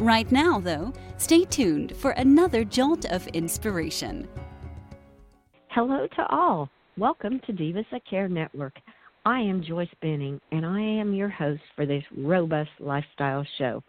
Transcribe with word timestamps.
Right 0.00 0.32
now, 0.32 0.58
though, 0.58 0.94
stay 1.18 1.44
tuned 1.44 1.94
for 1.94 2.12
another 2.12 2.64
jolt 2.64 3.04
of 3.12 3.26
inspiration. 3.28 4.26
Hello 5.68 6.06
to 6.16 6.26
all. 6.30 6.70
Welcome 6.96 7.38
to 7.44 7.52
Divas 7.52 7.84
That 7.92 8.00
Care 8.08 8.26
Network. 8.26 8.78
I 9.26 9.40
am 9.40 9.62
Joyce 9.62 9.90
Benning, 10.00 10.40
and 10.52 10.64
I 10.64 10.80
am 10.80 11.12
your 11.12 11.28
host 11.28 11.60
for 11.76 11.84
this 11.84 12.02
robust 12.16 12.70
lifestyle 12.78 13.46
show. 13.58 13.82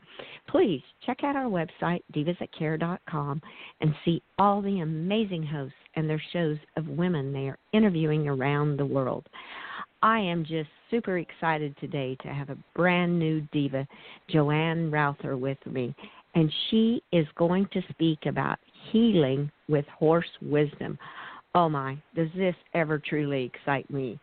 Please 0.50 0.82
check 1.06 1.24
out 1.24 1.38
our 1.38 1.46
website, 1.46 2.02
divasthatcare.com, 2.14 3.42
and 3.80 3.96
see 4.04 4.22
all 4.38 4.62
the 4.62 4.82
amazing 4.82 5.44
hosts 5.44 5.78
and 5.96 6.10
their 6.10 6.22
shows 6.34 6.58
of 6.76 6.90
women 6.90 7.32
they 7.32 7.48
are 7.48 7.58
interviewing 7.72 8.28
around 8.28 8.76
the 8.76 8.86
world. 8.86 9.30
I 10.04 10.20
am 10.20 10.44
just 10.44 10.70
super 10.90 11.20
excited 11.20 11.76
today 11.80 12.18
to 12.24 12.30
have 12.30 12.50
a 12.50 12.58
brand 12.76 13.18
new 13.20 13.42
diva, 13.52 13.88
Joanne 14.30 14.90
Routher, 14.90 15.38
with 15.38 15.60
me. 15.66 15.96
And 16.34 16.52
she 16.70 17.04
is 17.12 17.26
going 17.36 17.68
to 17.74 17.82
speak 17.90 18.26
about 18.26 18.58
healing 18.92 19.52
with 19.68 19.86
horse 19.88 20.30
wisdom. 20.42 20.98
Oh 21.54 21.70
my, 21.70 21.98
does 22.16 22.30
this 22.36 22.56
ever 22.74 22.98
truly 22.98 23.44
excite 23.44 23.90
me? 23.92 24.20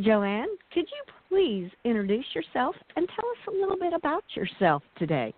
Joanne, 0.00 0.48
could 0.72 0.84
you 0.84 1.12
please 1.28 1.70
introduce 1.84 2.26
yourself 2.34 2.76
and 2.96 3.08
tell 3.08 3.28
us 3.30 3.36
a 3.48 3.60
little 3.60 3.78
bit 3.78 3.94
about 3.94 4.22
yourself 4.34 4.82
today? 4.98 5.34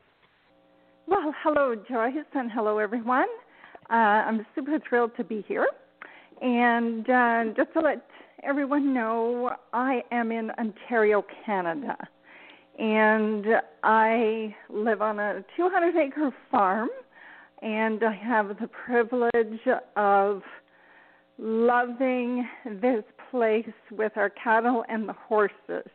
Well, 1.06 1.33
hello, 1.42 1.75
Joyce, 1.89 2.27
and 2.34 2.50
hello, 2.50 2.78
everyone. 2.78 3.28
Uh, 3.89 3.95
I'm 3.95 4.45
super 4.55 4.78
thrilled 4.86 5.12
to 5.17 5.25
be 5.25 5.45
here. 5.48 5.67
And 6.42 7.08
uh, 7.08 7.45
just 7.56 7.73
to 7.73 7.80
let 7.80 8.06
everyone 8.42 8.94
know 8.94 9.50
I 9.72 10.03
am 10.12 10.33
in 10.33 10.50
Ontario, 10.53 11.25
Canada. 11.44 11.97
And 12.78 13.45
I 13.83 14.55
live 14.70 15.03
on 15.03 15.19
a 15.19 15.45
200 15.56 15.97
acre 15.97 16.33
farm, 16.50 16.89
and 17.61 18.03
I 18.05 18.14
have 18.14 18.48
the 18.61 18.69
privilege 18.69 19.61
of 19.97 20.42
loving 21.39 22.47
this 22.80 23.03
place 23.30 23.69
with 23.91 24.12
our 24.17 24.30
cattle 24.30 24.84
and 24.89 25.08
the 25.08 25.14
horses. 25.14 25.91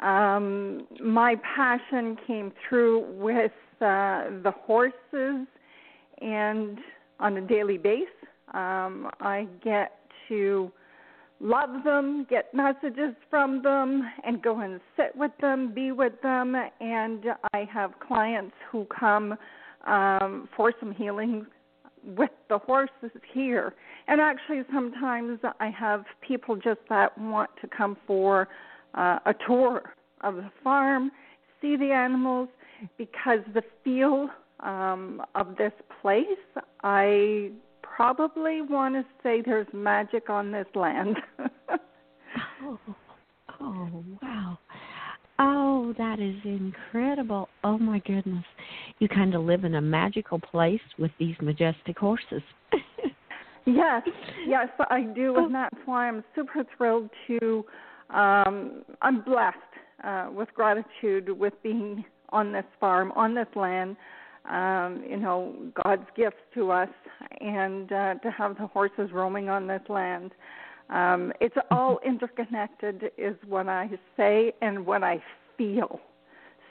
Um, 0.00 0.86
my 1.02 1.36
passion 1.56 2.16
came 2.26 2.52
through 2.68 3.10
with 3.12 3.52
uh, 3.80 4.28
the 4.42 4.52
horses, 4.64 5.46
and 6.20 6.78
on 7.20 7.36
a 7.36 7.40
daily 7.40 7.78
basis, 7.78 8.08
um, 8.52 9.10
I 9.20 9.46
get 9.64 9.98
to 10.28 10.70
love 11.42 11.82
them, 11.84 12.24
get 12.30 12.54
messages 12.54 13.14
from 13.28 13.62
them, 13.62 14.08
and 14.24 14.40
go 14.40 14.60
and 14.60 14.80
sit 14.96 15.14
with 15.16 15.32
them, 15.40 15.74
be 15.74 15.90
with 15.92 16.12
them. 16.22 16.54
And 16.80 17.24
I 17.52 17.68
have 17.72 17.92
clients 18.06 18.54
who 18.70 18.86
come 18.86 19.34
um, 19.86 20.48
for 20.56 20.72
some 20.78 20.92
healing 20.92 21.44
with 22.04 22.30
the 22.48 22.58
horses 22.58 23.10
here. 23.34 23.74
And 24.06 24.20
actually, 24.20 24.62
sometimes 24.72 25.40
I 25.60 25.68
have 25.70 26.04
people 26.26 26.56
just 26.56 26.80
that 26.88 27.16
want 27.18 27.50
to 27.60 27.68
come 27.68 27.96
for 28.06 28.48
uh, 28.94 29.18
a 29.26 29.34
tour 29.46 29.94
of 30.22 30.36
the 30.36 30.50
farm, 30.62 31.10
see 31.60 31.76
the 31.76 31.90
animals, 31.92 32.48
because 32.98 33.40
the 33.54 33.62
feel 33.84 34.28
um, 34.60 35.22
of 35.34 35.56
this 35.56 35.72
place, 36.00 36.26
I 36.82 37.50
probably 37.82 38.62
want 38.62 38.94
to 38.94 39.04
say 39.22 39.42
there's 39.44 39.66
magic 39.72 40.30
on 40.30 40.50
this 40.50 40.66
land. 40.74 41.16
oh, 42.62 42.78
oh, 43.60 44.04
wow. 44.22 44.58
Oh, 45.38 45.94
that 45.98 46.20
is 46.20 46.36
incredible. 46.44 47.48
Oh, 47.64 47.78
my 47.78 47.98
goodness. 48.00 48.44
You 48.98 49.08
kind 49.08 49.34
of 49.34 49.42
live 49.42 49.64
in 49.64 49.74
a 49.74 49.80
magical 49.80 50.38
place 50.38 50.80
with 50.98 51.10
these 51.18 51.34
majestic 51.40 51.98
horses. 51.98 52.42
yes, 53.66 54.02
yes, 54.46 54.68
I 54.90 55.02
do. 55.02 55.36
And 55.36 55.54
that's 55.54 55.76
why 55.84 56.08
I'm 56.08 56.22
super 56.34 56.64
thrilled 56.76 57.10
to, 57.26 57.64
um, 58.10 58.82
I'm 59.00 59.22
blessed 59.22 59.56
uh, 60.04 60.28
with 60.32 60.48
gratitude 60.54 61.28
with 61.30 61.54
being 61.62 62.04
on 62.30 62.52
this 62.52 62.64
farm, 62.80 63.12
on 63.12 63.34
this 63.34 63.48
land 63.56 63.96
um, 64.50 65.04
you 65.08 65.16
know, 65.16 65.54
God's 65.84 66.06
gifts 66.16 66.42
to 66.54 66.70
us, 66.70 66.88
and 67.40 67.90
uh, 67.92 68.14
to 68.14 68.30
have 68.30 68.56
the 68.58 68.66
horses 68.66 69.10
roaming 69.12 69.48
on 69.48 69.66
this 69.66 69.82
land. 69.88 70.32
Um, 70.90 71.32
it's 71.40 71.56
all 71.70 72.00
interconnected, 72.04 73.10
is 73.16 73.36
what 73.46 73.68
I 73.68 73.90
say 74.16 74.52
and 74.60 74.84
what 74.84 75.02
I 75.02 75.22
feel. 75.56 76.00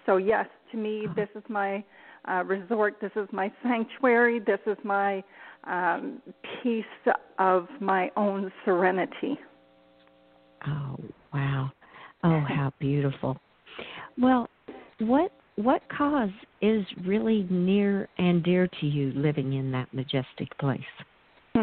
So, 0.06 0.18
yes, 0.18 0.48
to 0.72 0.78
me, 0.78 1.08
this 1.16 1.30
is 1.36 1.44
my 1.48 1.84
uh, 2.30 2.44
resort, 2.46 2.98
this 3.02 3.12
is 3.16 3.28
my 3.32 3.52
sanctuary, 3.64 4.40
this 4.40 4.60
is 4.66 4.78
my 4.84 5.24
um, 5.66 6.22
piece 6.62 6.86
of 7.40 7.68
my 7.80 8.12
own 8.18 8.52
serenity. 8.66 9.40
Oh, 10.68 11.00
wow. 11.34 11.72
Oh, 12.24 12.40
how 12.48 12.72
beautiful. 12.80 13.38
Well, 14.20 14.48
what 15.00 15.32
what 15.56 15.82
cause 15.90 16.30
is 16.62 16.86
really 17.06 17.46
near 17.50 18.08
and 18.18 18.44
dear 18.44 18.68
to 18.80 18.86
you 18.86 19.12
living 19.16 19.54
in 19.54 19.72
that 19.72 19.94
majestic 19.94 20.58
place? 20.58 20.80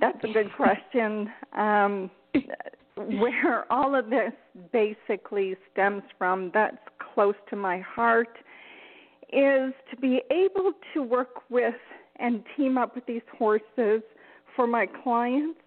That's 0.00 0.24
a 0.24 0.32
good 0.32 0.50
question. 0.56 1.30
Um, 1.56 2.10
where 2.96 3.70
all 3.72 3.94
of 3.94 4.10
this 4.10 4.32
basically 4.72 5.56
stems 5.72 6.02
from, 6.18 6.50
that's 6.52 6.76
close 7.14 7.34
to 7.48 7.56
my 7.56 7.80
heart, 7.80 8.36
is 9.32 9.72
to 9.90 9.96
be 10.00 10.22
able 10.30 10.72
to 10.94 11.02
work 11.02 11.50
with 11.50 11.74
and 12.16 12.42
team 12.56 12.76
up 12.76 12.94
with 12.94 13.06
these 13.06 13.22
horses 13.38 14.02
for 14.54 14.66
my 14.66 14.86
clients 15.02 15.60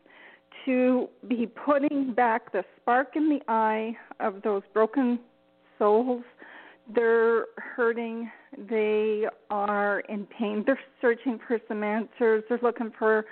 to 0.66 1.10
be 1.28 1.48
putting 1.48 2.14
back 2.14 2.52
the 2.52 2.64
spark 2.80 3.16
in 3.16 3.30
the 3.30 3.40
eye 3.48 3.96
of 4.20 4.42
those 4.44 4.64
broken 4.74 5.20
souls 5.80 6.24
they're 6.94 7.46
hurting, 7.58 8.30
they 8.70 9.26
are 9.50 10.02
in 10.02 10.26
pain, 10.26 10.64
they're 10.66 10.80
searching 11.02 11.40
for 11.48 11.60
some 11.68 11.84
answers, 11.84 12.44
they're 12.50 12.60
looking 12.62 12.92
for 12.98 13.26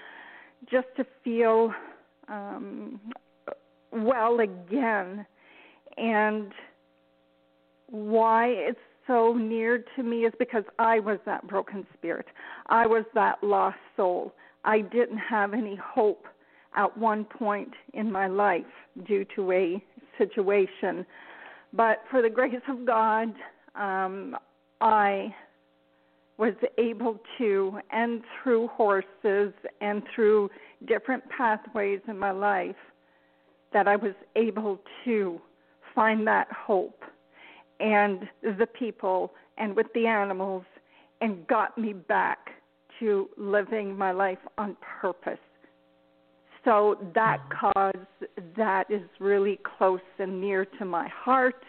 just 0.69 0.88
to 0.97 1.06
feel 1.23 1.73
um, 2.28 3.00
well 3.91 4.39
again. 4.39 5.25
And 5.97 6.51
why 7.88 8.47
it's 8.47 8.79
so 9.07 9.34
near 9.34 9.83
to 9.95 10.03
me 10.03 10.25
is 10.25 10.33
because 10.39 10.63
I 10.79 11.00
was 11.00 11.19
that 11.25 11.45
broken 11.47 11.85
spirit. 11.97 12.28
I 12.68 12.88
was 12.88 13.03
that 13.13 13.44
lost 13.44 13.78
soul. 13.97 14.33
I 14.63 14.81
didn't 14.81 15.18
have 15.18 15.53
any 15.53 15.75
hope 15.75 16.25
at 16.75 16.97
one 16.97 17.25
point 17.25 17.72
in 17.94 18.12
my 18.12 18.28
life 18.28 18.63
due 19.06 19.25
to 19.35 19.51
a 19.51 19.83
situation 20.18 21.06
but 21.73 22.03
for 22.09 22.21
the 22.21 22.29
grace 22.29 22.61
of 22.67 22.85
God, 22.85 23.33
um, 23.75 24.35
I 24.81 25.33
was 26.37 26.53
able 26.77 27.19
to, 27.37 27.79
and 27.91 28.21
through 28.41 28.67
horses 28.67 29.53
and 29.79 30.01
through 30.13 30.49
different 30.88 31.23
pathways 31.29 32.00
in 32.07 32.18
my 32.18 32.31
life, 32.31 32.75
that 33.73 33.88
I 33.88 33.95
was 33.95 34.13
able 34.35 34.79
to 35.06 35.39
find 35.94 36.27
that 36.27 36.47
hope 36.51 37.03
and 37.79 38.27
the 38.41 38.67
people 38.67 39.31
and 39.57 39.75
with 39.75 39.88
the 39.94 40.07
animals 40.07 40.63
and 41.21 41.45
got 41.47 41.77
me 41.77 41.94
back 41.94 42.50
to 43.00 43.29
living 43.38 43.97
my 43.97 44.12
life 44.12 44.39
on 44.57 44.75
purpose. 45.01 45.39
So 46.63 46.98
that 47.16 47.40
cause 47.50 48.06
that 48.56 48.92
is 48.92 49.02
really 49.19 49.60
close 49.78 50.00
and 50.19 50.40
near 50.40 50.66
to 50.80 50.86
my 50.86 51.08
heart 51.08 51.63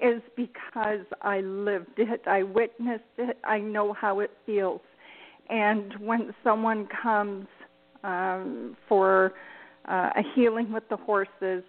is 0.00 0.22
because 0.36 1.04
I 1.22 1.40
lived 1.40 1.98
it, 1.98 2.22
I 2.26 2.44
witnessed 2.44 3.02
it, 3.16 3.38
I 3.44 3.58
know 3.58 3.92
how 3.92 4.20
it 4.20 4.30
feels. 4.46 4.80
And 5.50 5.94
when 5.98 6.34
someone 6.44 6.86
comes 7.02 7.46
um, 8.04 8.76
for 8.88 9.32
uh, 9.88 10.10
a 10.16 10.22
healing 10.34 10.72
with 10.72 10.88
the 10.88 10.96
horses, 10.96 11.64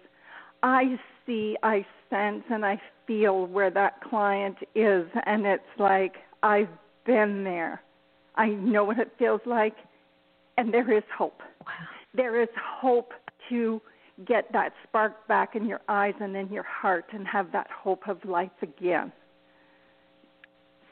I 0.62 0.96
see, 1.26 1.56
I 1.62 1.84
sense, 2.10 2.44
and 2.50 2.64
I 2.64 2.80
feel 3.06 3.46
where 3.46 3.70
that 3.70 4.00
client 4.02 4.56
is, 4.74 5.06
and 5.26 5.46
it's 5.46 5.62
like 5.78 6.16
I've 6.42 6.68
been 7.04 7.44
there. 7.44 7.82
I 8.36 8.48
know 8.48 8.84
what 8.84 8.98
it 8.98 9.12
feels 9.18 9.40
like, 9.44 9.74
And 10.56 10.72
there 10.72 10.92
is 10.96 11.04
hope. 11.16 11.40
Wow. 11.66 11.99
There 12.14 12.40
is 12.42 12.48
hope 12.80 13.12
to 13.48 13.80
get 14.26 14.50
that 14.52 14.72
spark 14.84 15.26
back 15.28 15.56
in 15.56 15.66
your 15.66 15.80
eyes 15.88 16.14
and 16.20 16.36
in 16.36 16.52
your 16.52 16.64
heart 16.64 17.06
and 17.12 17.26
have 17.26 17.50
that 17.52 17.68
hope 17.70 18.08
of 18.08 18.22
life 18.24 18.50
again. 18.62 19.12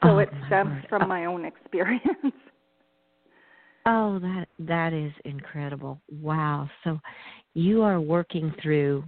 So 0.03 0.11
Oh, 0.11 0.17
it 0.19 0.29
stems 0.47 0.83
from 0.87 1.03
Oh. 1.03 1.07
my 1.07 1.25
own 1.25 1.45
experience. 1.45 2.03
Oh, 3.85 4.19
that 4.19 4.47
that 4.59 4.93
is 4.93 5.11
incredible. 5.23 5.99
Wow. 6.11 6.69
So 6.83 6.99
you 7.53 7.81
are 7.81 7.99
working 7.99 8.53
through 8.61 9.03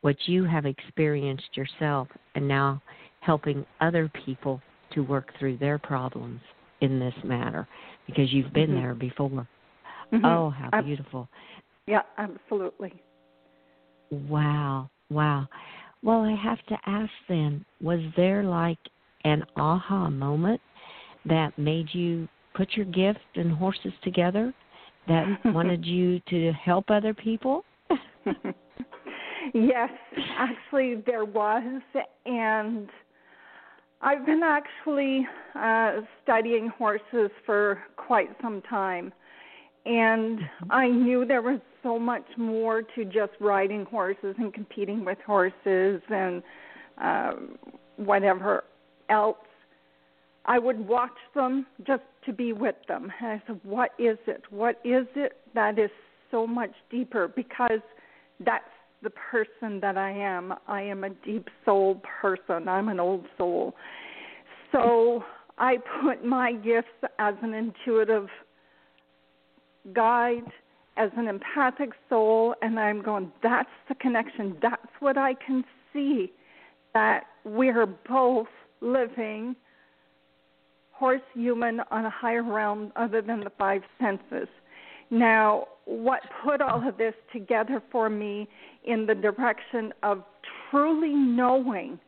what 0.00 0.16
you 0.26 0.44
have 0.44 0.66
experienced 0.66 1.56
yourself 1.56 2.08
and 2.34 2.48
now 2.48 2.82
helping 3.20 3.64
other 3.80 4.10
people 4.24 4.60
to 4.92 5.02
work 5.02 5.32
through 5.38 5.58
their 5.58 5.78
problems 5.78 6.40
in 6.80 6.98
this 6.98 7.14
matter 7.22 7.68
because 8.06 8.32
you've 8.32 8.52
been 8.52 8.70
Mhm. 8.70 8.80
there 8.80 8.94
before. 8.94 9.46
Mhm. 10.10 10.24
Oh, 10.24 10.50
how 10.50 10.80
beautiful. 10.82 11.28
Yeah, 11.86 12.02
absolutely. 12.18 12.92
Wow. 14.10 14.90
Wow. 15.10 15.48
Well, 16.02 16.20
I 16.20 16.34
have 16.34 16.64
to 16.66 16.76
ask 16.86 17.10
then, 17.28 17.64
was 17.80 18.00
there 18.16 18.42
like 18.42 18.78
an 19.24 19.44
aha 19.56 20.10
moment 20.10 20.60
that 21.26 21.58
made 21.58 21.88
you 21.92 22.28
put 22.54 22.72
your 22.74 22.86
gift 22.86 23.20
and 23.36 23.52
horses 23.52 23.92
together 24.02 24.52
that 25.08 25.26
wanted 25.46 25.84
you 25.84 26.20
to 26.28 26.52
help 26.52 26.90
other 26.90 27.14
people? 27.14 27.64
yes, 29.54 29.90
actually 30.36 31.02
there 31.06 31.24
was, 31.24 31.80
and 32.26 32.88
I've 34.00 34.26
been 34.26 34.42
actually 34.42 35.26
uh, 35.54 36.00
studying 36.22 36.68
horses 36.68 37.30
for 37.46 37.82
quite 37.96 38.28
some 38.42 38.60
time, 38.62 39.12
and 39.86 40.40
I 40.70 40.88
knew 40.88 41.24
there 41.24 41.42
was 41.42 41.60
so 41.82 41.98
much 41.98 42.24
more 42.38 42.82
to 42.82 43.04
just 43.04 43.32
riding 43.40 43.84
horses 43.84 44.34
and 44.38 44.52
competing 44.52 45.04
with 45.04 45.18
horses 45.26 46.00
and 46.08 46.42
um, 46.98 47.58
whatever 47.96 48.64
else. 49.10 49.36
I 50.46 50.58
would 50.58 50.86
watch 50.86 51.10
them 51.34 51.66
just 51.86 52.02
to 52.26 52.32
be 52.32 52.52
with 52.52 52.76
them. 52.88 53.12
And 53.20 53.32
I 53.32 53.42
said, 53.46 53.60
What 53.62 53.90
is 53.98 54.18
it? 54.26 54.42
What 54.50 54.80
is 54.84 55.06
it 55.16 55.36
that 55.54 55.78
is 55.78 55.90
so 56.30 56.46
much 56.46 56.72
deeper? 56.90 57.28
Because 57.28 57.80
that's 58.40 58.64
the 59.02 59.10
person 59.10 59.80
that 59.80 59.96
I 59.96 60.10
am. 60.10 60.54
I 60.66 60.82
am 60.82 61.04
a 61.04 61.10
deep 61.10 61.48
soul 61.64 62.00
person. 62.20 62.68
I'm 62.68 62.88
an 62.88 63.00
old 63.00 63.26
soul. 63.36 63.74
So 64.72 65.22
I 65.58 65.76
put 66.02 66.24
my 66.24 66.52
gifts 66.52 66.88
as 67.18 67.34
an 67.42 67.54
intuitive 67.54 68.28
guide, 69.92 70.44
as 70.96 71.10
an 71.16 71.26
empathic 71.26 71.90
soul, 72.08 72.54
and 72.62 72.78
I'm 72.78 73.02
going, 73.02 73.32
that's 73.42 73.68
the 73.88 73.94
connection. 73.96 74.56
That's 74.62 74.92
what 75.00 75.18
I 75.18 75.34
can 75.34 75.64
see. 75.92 76.32
That 76.94 77.24
we're 77.44 77.86
both 77.86 78.46
living 78.80 79.56
horse 80.92 81.20
human 81.34 81.80
on 81.90 82.04
a 82.04 82.10
higher 82.10 82.44
realm 82.44 82.92
other 82.94 83.20
than 83.20 83.40
the 83.40 83.50
five 83.58 83.82
senses. 84.00 84.48
Now, 85.10 85.66
what 85.84 86.20
put 86.44 86.60
all 86.60 86.86
of 86.86 86.96
this 86.96 87.14
together 87.32 87.82
for 87.90 88.08
me 88.08 88.48
in 88.84 89.06
the 89.06 89.14
direction 89.14 89.92
of 90.02 90.22
truly 90.70 91.14
knowing 91.14 91.98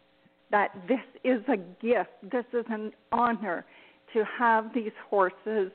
that 0.50 0.70
this 0.86 1.00
is 1.24 1.42
a 1.48 1.56
gift, 1.56 2.10
this 2.22 2.44
is 2.52 2.64
an 2.70 2.92
honor 3.10 3.64
to 4.12 4.24
have 4.24 4.72
these 4.72 4.92
horses 5.10 5.72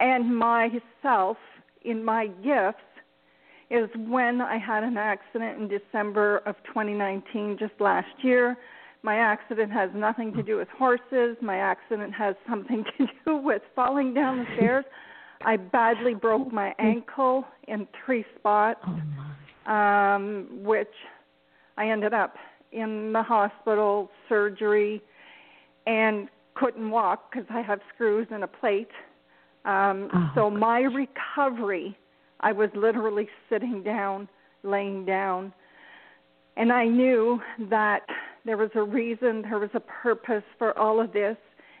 and 0.00 0.36
myself 0.36 1.36
in 1.82 2.04
my 2.04 2.26
gifts 2.42 2.82
is 3.70 3.88
when 3.96 4.40
I 4.40 4.58
had 4.58 4.84
an 4.84 4.96
accident 4.96 5.60
in 5.60 5.68
December 5.68 6.38
of 6.46 6.56
2019, 6.66 7.56
just 7.58 7.72
last 7.80 8.08
year. 8.22 8.56
My 9.02 9.16
accident 9.16 9.72
has 9.72 9.90
nothing 9.94 10.32
to 10.34 10.42
do 10.42 10.56
with 10.56 10.68
horses. 10.68 11.36
My 11.42 11.56
accident 11.56 12.14
has 12.14 12.34
something 12.48 12.84
to 12.98 13.06
do 13.26 13.36
with 13.36 13.62
falling 13.74 14.14
down 14.14 14.38
the 14.38 14.46
stairs. 14.56 14.84
I 15.44 15.56
badly 15.56 16.14
broke 16.14 16.52
my 16.52 16.74
ankle 16.78 17.44
in 17.68 17.86
three 18.04 18.24
spots, 18.38 18.80
Oh 18.86 19.70
um, 19.70 20.48
which 20.62 20.88
I 21.76 21.88
ended 21.88 22.14
up 22.14 22.36
in 22.72 23.12
the 23.12 23.22
hospital, 23.22 24.10
surgery, 24.28 25.02
and 25.86 26.28
couldn't 26.54 26.90
walk 26.90 27.30
because 27.30 27.46
I 27.50 27.60
have 27.60 27.80
screws 27.94 28.26
and 28.30 28.44
a 28.44 28.46
plate. 28.46 28.90
Um, 29.64 30.10
Oh, 30.12 30.30
so 30.34 30.50
my 30.50 30.80
recovery, 30.80 31.96
I 32.40 32.52
was 32.52 32.70
literally 32.74 33.28
sitting 33.48 33.82
down, 33.82 34.28
laying 34.62 35.04
down, 35.04 35.52
and 36.56 36.72
I 36.72 36.86
knew 36.86 37.40
that 37.70 38.02
there 38.44 38.56
was 38.56 38.70
a 38.74 38.82
reason, 38.82 39.42
there 39.42 39.58
was 39.58 39.70
a 39.74 39.80
purpose 39.80 40.44
for 40.58 40.78
all 40.78 41.00
of 41.00 41.12
this, 41.12 41.36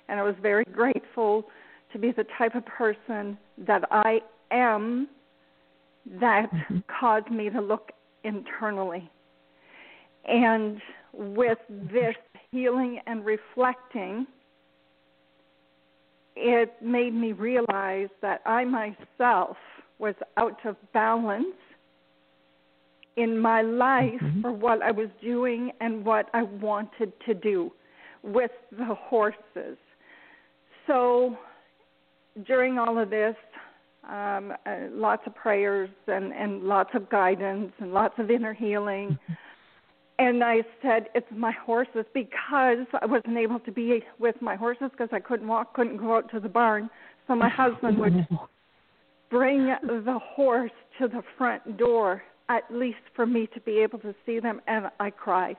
and 0.08 0.18
I 0.18 0.22
was 0.22 0.34
very 0.40 0.64
grateful 0.64 1.44
to 1.92 1.98
be 1.98 2.10
the 2.10 2.24
type 2.38 2.54
of 2.54 2.64
person 2.66 3.38
that 3.58 3.84
I 3.90 4.20
am 4.50 5.08
that 6.06 6.50
Mhm. 6.50 6.86
caused 6.86 7.30
me 7.30 7.50
to 7.50 7.60
look 7.60 7.92
internally. 8.24 9.08
And 10.24 10.80
with 11.12 11.58
this 11.68 12.16
healing 12.50 13.00
and 13.06 13.24
reflecting, 13.24 14.26
it 16.36 16.74
made 16.82 17.14
me 17.14 17.32
realize 17.32 18.08
that 18.20 18.40
I 18.44 18.64
myself 18.64 19.56
was 19.98 20.14
out 20.36 20.64
of 20.66 20.76
balance 20.92 21.56
in 23.16 23.38
my 23.38 23.62
life 23.62 24.20
Mhm. 24.20 24.42
for 24.42 24.52
what 24.52 24.82
I 24.82 24.90
was 24.90 25.08
doing 25.22 25.72
and 25.80 26.04
what 26.04 26.28
I 26.34 26.42
wanted 26.42 27.18
to 27.20 27.34
do 27.34 27.72
with 28.22 28.50
the 28.72 28.94
horses. 28.94 29.78
So 30.86 31.38
during 32.42 32.78
all 32.78 32.98
of 32.98 33.10
this, 33.10 33.36
um, 34.08 34.52
uh, 34.66 34.76
lots 34.90 35.26
of 35.26 35.34
prayers 35.34 35.90
and, 36.08 36.32
and 36.34 36.64
lots 36.64 36.94
of 36.94 37.08
guidance 37.08 37.72
and 37.78 37.94
lots 37.94 38.18
of 38.18 38.30
inner 38.30 38.52
healing. 38.52 39.16
And 40.18 40.44
I 40.44 40.58
said, 40.82 41.08
It's 41.14 41.26
my 41.34 41.52
horses 41.52 42.04
because 42.14 42.86
I 43.00 43.06
wasn't 43.06 43.36
able 43.36 43.58
to 43.60 43.72
be 43.72 44.02
with 44.18 44.36
my 44.40 44.54
horses 44.54 44.90
because 44.92 45.08
I 45.12 45.20
couldn't 45.20 45.48
walk, 45.48 45.74
couldn't 45.74 45.96
go 45.96 46.16
out 46.16 46.30
to 46.30 46.40
the 46.40 46.48
barn. 46.48 46.88
So 47.26 47.34
my 47.34 47.48
husband 47.48 47.98
would 47.98 48.26
bring 49.30 49.66
the 49.66 50.18
horse 50.22 50.70
to 50.98 51.08
the 51.08 51.22
front 51.36 51.78
door, 51.78 52.22
at 52.48 52.62
least 52.70 52.98
for 53.16 53.26
me 53.26 53.48
to 53.54 53.60
be 53.60 53.78
able 53.78 53.98
to 54.00 54.14
see 54.24 54.38
them. 54.38 54.60
And 54.66 54.86
I 55.00 55.10
cried. 55.10 55.56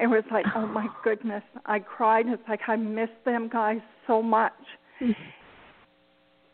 It 0.00 0.06
was 0.06 0.24
like, 0.30 0.46
Oh 0.56 0.66
my 0.66 0.88
goodness. 1.04 1.44
I 1.66 1.78
cried. 1.78 2.26
It's 2.28 2.42
like, 2.48 2.60
I 2.66 2.76
miss 2.76 3.10
them 3.24 3.48
guys 3.48 3.80
so 4.06 4.22
much. 4.22 4.52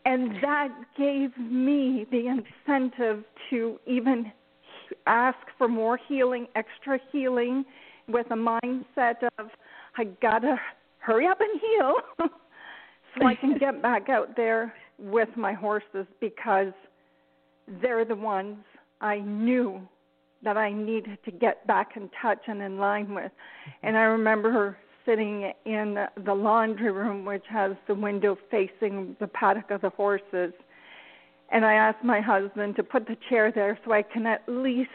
And 0.05 0.35
that 0.43 0.69
gave 0.95 1.35
me 1.37 2.05
the 2.11 2.27
incentive 2.27 3.23
to 3.49 3.79
even 3.87 4.31
ask 5.07 5.37
for 5.57 5.67
more 5.67 5.99
healing, 6.07 6.47
extra 6.55 6.99
healing, 7.11 7.65
with 8.07 8.27
a 8.31 8.35
mindset 8.35 9.23
of, 9.37 9.47
I 9.97 10.05
gotta 10.21 10.59
hurry 10.99 11.27
up 11.27 11.39
and 11.39 11.59
heal 11.59 11.93
so 13.17 13.25
I 13.25 13.35
can 13.35 13.57
get 13.59 13.81
back 13.81 14.09
out 14.09 14.35
there 14.35 14.73
with 14.97 15.29
my 15.35 15.53
horses 15.53 16.05
because 16.19 16.73
they're 17.81 18.05
the 18.05 18.15
ones 18.15 18.57
I 19.01 19.19
knew 19.19 19.81
that 20.43 20.57
I 20.57 20.71
needed 20.71 21.17
to 21.25 21.31
get 21.31 21.65
back 21.65 21.91
in 21.95 22.09
touch 22.21 22.39
and 22.47 22.61
in 22.61 22.77
line 22.77 23.13
with. 23.13 23.25
Mm-hmm. 23.25 23.87
And 23.87 23.97
I 23.97 24.03
remember 24.03 24.77
sitting 25.05 25.51
in 25.65 26.05
the 26.25 26.33
laundry 26.33 26.91
room, 26.91 27.25
which 27.25 27.43
has 27.49 27.71
the 27.87 27.95
window 27.95 28.37
facing 28.49 29.15
the 29.19 29.27
paddock 29.27 29.71
of 29.71 29.81
the 29.81 29.89
horses. 29.89 30.53
And 31.51 31.65
I 31.65 31.73
asked 31.73 32.03
my 32.03 32.21
husband 32.21 32.75
to 32.75 32.83
put 32.83 33.05
the 33.07 33.17
chair 33.29 33.51
there 33.51 33.77
so 33.85 33.91
I 33.91 34.01
can 34.01 34.25
at 34.25 34.43
least 34.47 34.89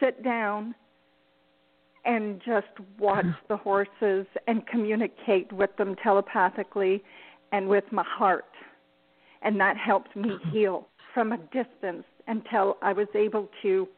sit 0.00 0.22
down 0.24 0.74
and 2.04 2.40
just 2.44 2.66
watch 2.98 3.26
the 3.48 3.56
horses 3.56 4.26
and 4.46 4.66
communicate 4.66 5.52
with 5.52 5.76
them 5.76 5.96
telepathically 6.02 7.02
and 7.52 7.68
with 7.68 7.84
my 7.92 8.04
heart. 8.06 8.44
And 9.42 9.60
that 9.60 9.76
helped 9.76 10.14
me 10.16 10.30
heal 10.52 10.88
from 11.14 11.32
a 11.32 11.38
distance 11.38 12.04
until 12.26 12.76
I 12.82 12.92
was 12.92 13.08
able 13.14 13.48
to 13.62 13.88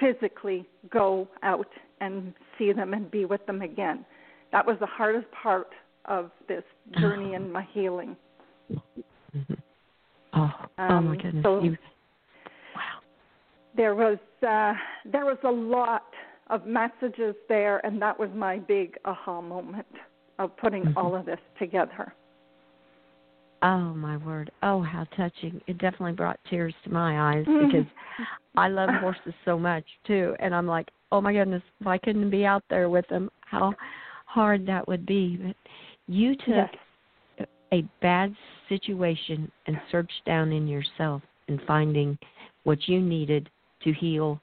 physically 0.00 0.66
go 0.90 1.28
out 1.42 1.68
and 2.00 2.32
see 2.56 2.72
them 2.72 2.94
and 2.94 3.10
be 3.10 3.24
with 3.24 3.44
them 3.46 3.62
again. 3.62 4.04
That 4.52 4.64
was 4.66 4.76
the 4.80 4.86
hardest 4.86 5.26
part 5.30 5.68
of 6.04 6.30
this 6.46 6.62
journey 7.00 7.34
in 7.34 7.50
my 7.50 7.66
healing. 7.72 8.16
Mm-hmm. 8.70 9.54
Oh, 10.38 10.52
oh 10.78 10.82
my 10.82 10.96
Um, 10.96 11.16
goodness. 11.16 11.42
so- 11.42 11.62
you, 11.62 11.76
wow. 12.74 13.00
There 13.76 13.94
was 13.94 14.18
uh, 14.46 14.74
there 15.04 15.24
was 15.24 15.38
a 15.44 15.50
lot 15.50 16.04
of 16.48 16.66
messages 16.66 17.34
there, 17.48 17.84
and 17.84 18.00
that 18.00 18.18
was 18.18 18.30
my 18.34 18.58
big 18.58 18.96
aha 19.04 19.40
moment 19.40 19.86
of 20.38 20.56
putting 20.56 20.84
Mhm. 20.84 20.96
all 20.96 21.14
of 21.14 21.26
this 21.26 21.40
together. 21.58 22.14
Oh 23.60 23.92
my 23.94 24.16
word! 24.18 24.50
Oh, 24.62 24.80
how 24.80 25.04
touching! 25.16 25.60
It 25.66 25.78
definitely 25.78 26.12
brought 26.12 26.38
tears 26.48 26.74
to 26.84 26.90
my 26.90 27.32
eyes 27.34 27.44
mm-hmm. 27.46 27.66
because 27.66 27.86
I 28.56 28.68
love 28.68 28.90
horses 29.00 29.34
so 29.44 29.58
much 29.58 29.84
too, 30.04 30.36
and 30.38 30.54
I'm 30.54 30.66
like, 30.66 30.88
oh 31.10 31.20
my 31.20 31.32
goodness, 31.32 31.62
if 31.80 31.86
I 31.86 31.98
couldn't 31.98 32.30
be 32.30 32.46
out 32.46 32.62
there 32.70 32.88
with 32.88 33.06
them, 33.08 33.30
how 33.40 33.74
hard 34.26 34.64
that 34.66 34.86
would 34.86 35.04
be. 35.06 35.36
But 35.36 35.56
you 36.06 36.36
took 36.36 36.70
yes. 37.38 37.48
a 37.72 37.82
bad 38.00 38.34
situation 38.68 39.50
and 39.66 39.80
searched 39.90 40.24
down 40.26 40.52
in 40.52 40.66
yourself 40.66 41.22
and 41.48 41.60
finding 41.66 42.18
what 42.64 42.78
you 42.86 43.00
needed 43.00 43.48
to 43.84 43.92
heal 43.92 44.40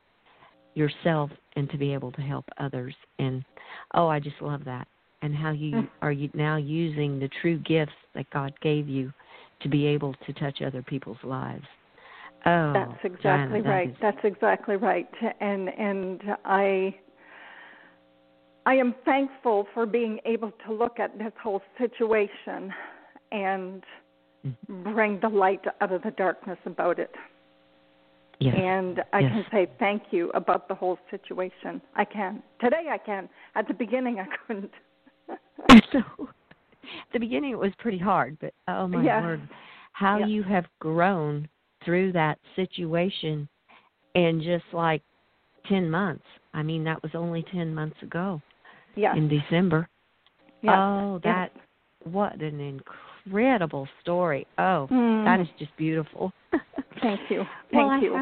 yourself 0.74 1.30
and 1.56 1.70
to 1.70 1.78
be 1.78 1.94
able 1.94 2.12
to 2.12 2.22
help 2.22 2.46
others. 2.58 2.96
And 3.20 3.44
oh, 3.94 4.08
I 4.08 4.20
just 4.20 4.42
love 4.42 4.66
that 4.66 4.88
and 5.22 5.36
how 5.36 5.52
you 5.52 5.72
mm. 5.72 5.90
are 6.02 6.12
you 6.12 6.30
now 6.34 6.58
using 6.58 7.20
the 7.20 7.30
true 7.42 7.58
gifts 7.60 7.94
that 8.14 8.30
God 8.30 8.54
gave 8.62 8.88
you 8.88 9.12
to 9.62 9.70
be 9.70 9.86
able 9.88 10.14
to 10.26 10.34
touch 10.34 10.62
other 10.62 10.84
people's 10.84 11.18
lives. 11.24 11.66
Oh, 12.46 12.74
that's 12.74 13.00
exactly 13.04 13.62
Diana, 13.62 13.70
right. 13.70 14.02
That 14.02 14.10
is... 14.10 14.16
That's 14.16 14.26
exactly 14.26 14.76
right. 14.76 15.10
And 15.40 15.70
and 15.70 16.22
I 16.44 16.96
I 18.66 18.76
am 18.76 18.94
thankful 19.04 19.68
for 19.74 19.86
being 19.86 20.20
able 20.26 20.52
to 20.66 20.74
look 20.74 21.00
at 21.00 21.18
this 21.18 21.34
whole 21.42 21.62
situation 21.78 22.74
and. 23.32 23.84
Bring 24.68 25.20
the 25.22 25.30
light 25.30 25.62
out 25.82 25.92
of 25.92 26.02
the 26.04 26.12
darkness 26.12 26.58
about 26.66 27.00
it. 27.00 27.12
Yes. 28.40 28.56
And 28.58 29.02
I 29.14 29.20
yes. 29.20 29.32
can 29.32 29.46
say 29.52 29.72
thank 29.80 30.04
you 30.12 30.30
about 30.32 30.68
the 30.68 30.76
whole 30.76 31.00
situation. 31.10 31.82
I 31.96 32.04
can. 32.06 32.44
Today 32.60 32.88
I 32.92 32.98
can. 32.98 33.30
At 33.56 33.68
the 33.68 33.74
beginning 33.74 34.20
I 34.20 34.26
couldn't. 34.46 34.72
so 35.92 36.00
at 36.20 37.14
the 37.14 37.20
beginning 37.20 37.52
it 37.52 37.58
was 37.58 37.72
pretty 37.80 37.98
hard, 37.98 38.38
but 38.42 38.54
oh 38.68 38.88
my 38.88 39.04
yeah. 39.04 39.24
word, 39.24 39.48
how 39.94 40.20
yeah. 40.20 40.26
you 40.26 40.44
have 40.44 40.66
grown 40.80 41.48
through 41.86 42.12
that 42.12 42.38
situation 42.56 43.48
in 44.16 44.42
just 44.42 44.66
like 44.74 45.02
10 45.70 45.90
months. 45.90 46.26
I 46.54 46.64
mean, 46.64 46.84
that 46.84 47.02
was 47.04 47.12
only 47.16 47.44
10 47.52 47.74
months 47.74 47.98
ago. 48.02 48.42
Yeah. 48.96 49.16
In 49.16 49.28
December. 49.28 49.88
Yeah. 50.62 50.80
Oh, 50.80 51.20
that 51.24 51.52
what 52.04 52.40
an 52.42 52.60
incredible 53.26 53.88
story. 54.02 54.48
Oh, 54.58 54.88
mm. 54.92 55.26
that 55.26 55.40
is 55.40 55.48
just 55.60 55.76
beautiful. 55.78 56.32
Thank 57.02 57.20
you. 57.30 57.44
Thank 57.72 57.90
well, 57.90 58.02
you. 58.02 58.22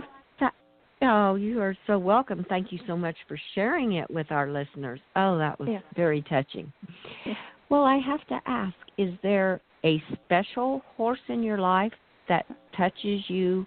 Oh, 1.05 1.35
you 1.35 1.59
are 1.61 1.75
so 1.85 1.97
welcome. 1.97 2.45
Thank 2.47 2.71
you 2.71 2.79
so 2.87 2.95
much 2.95 3.15
for 3.27 3.37
sharing 3.55 3.93
it 3.93 4.09
with 4.09 4.31
our 4.31 4.49
listeners. 4.49 5.01
Oh, 5.17 5.37
that 5.37 5.59
was 5.59 5.67
yeah. 5.69 5.79
very 5.97 6.21
touching. 6.21 6.71
Yeah. 7.25 7.33
Well, 7.69 7.83
I 7.83 7.97
have 7.97 8.25
to 8.27 8.39
ask 8.49 8.75
is 8.97 9.13
there 9.21 9.59
a 9.83 10.01
special 10.13 10.81
horse 10.95 11.19
in 11.27 11.43
your 11.43 11.57
life 11.57 11.91
that 12.29 12.45
touches 12.77 13.21
you 13.27 13.65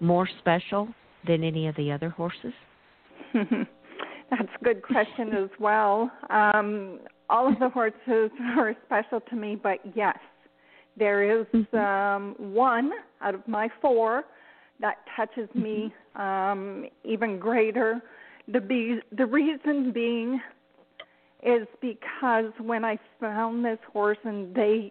more 0.00 0.28
special 0.40 0.88
than 1.26 1.44
any 1.44 1.68
of 1.68 1.76
the 1.76 1.92
other 1.92 2.08
horses? 2.08 2.52
That's 3.34 4.48
a 4.60 4.64
good 4.64 4.82
question 4.82 5.32
as 5.32 5.50
well. 5.60 6.10
Um, 6.30 7.00
all 7.30 7.46
of 7.46 7.58
the 7.60 7.68
horses 7.68 8.30
are 8.58 8.74
special 8.86 9.20
to 9.20 9.36
me, 9.36 9.56
but 9.60 9.78
yes, 9.94 10.16
there 10.96 11.40
is 11.40 11.46
mm-hmm. 11.54 11.76
um, 11.76 12.34
one 12.38 12.92
out 13.20 13.34
of 13.34 13.46
my 13.48 13.68
four 13.80 14.24
that 14.80 14.96
touches 15.16 15.48
me 15.54 15.92
mm-hmm. 16.16 16.20
um, 16.20 16.86
even 17.04 17.38
greater. 17.38 18.00
The 18.48 18.60
be- 18.60 19.00
the 19.16 19.26
reason 19.26 19.92
being 19.92 20.40
is 21.42 21.66
because 21.80 22.52
when 22.58 22.84
I 22.84 22.98
found 23.20 23.64
this 23.64 23.78
horse, 23.92 24.18
and 24.24 24.54
they 24.54 24.90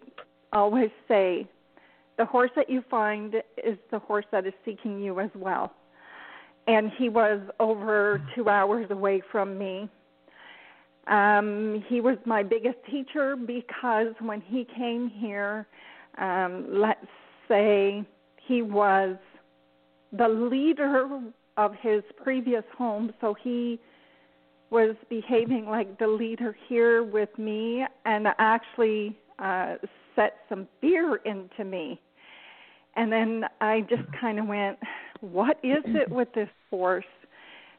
always 0.52 0.90
say, 1.08 1.48
the 2.16 2.24
horse 2.24 2.50
that 2.54 2.70
you 2.70 2.84
find 2.88 3.34
is 3.64 3.76
the 3.90 3.98
horse 3.98 4.24
that 4.30 4.46
is 4.46 4.52
seeking 4.64 5.00
you 5.00 5.18
as 5.18 5.30
well. 5.34 5.72
And 6.66 6.90
he 6.96 7.08
was 7.08 7.40
over 7.58 8.22
two 8.34 8.48
hours 8.48 8.86
away 8.90 9.20
from 9.32 9.58
me. 9.58 9.88
Um, 11.08 11.84
he 11.88 12.00
was 12.00 12.16
my 12.24 12.42
biggest 12.42 12.78
teacher 12.90 13.36
because 13.36 14.14
when 14.20 14.40
he 14.40 14.66
came 14.76 15.10
here, 15.10 15.66
um, 16.18 16.66
let's 16.70 17.06
say 17.48 18.04
he 18.46 18.62
was 18.62 19.16
the 20.12 20.28
leader 20.28 21.20
of 21.56 21.72
his 21.80 22.02
previous 22.22 22.64
home, 22.76 23.12
so 23.20 23.34
he 23.34 23.80
was 24.70 24.96
behaving 25.08 25.66
like 25.66 25.98
the 25.98 26.06
leader 26.06 26.56
here 26.68 27.02
with 27.02 27.28
me 27.38 27.84
and 28.04 28.26
actually 28.38 29.16
uh, 29.38 29.76
set 30.16 30.38
some 30.48 30.66
fear 30.80 31.16
into 31.24 31.64
me. 31.64 32.00
And 32.96 33.10
then 33.10 33.44
I 33.60 33.82
just 33.82 34.02
kind 34.20 34.38
of 34.38 34.46
went, 34.46 34.78
What 35.20 35.58
is 35.62 35.82
it 35.86 36.10
with 36.10 36.28
this 36.34 36.48
horse? 36.70 37.04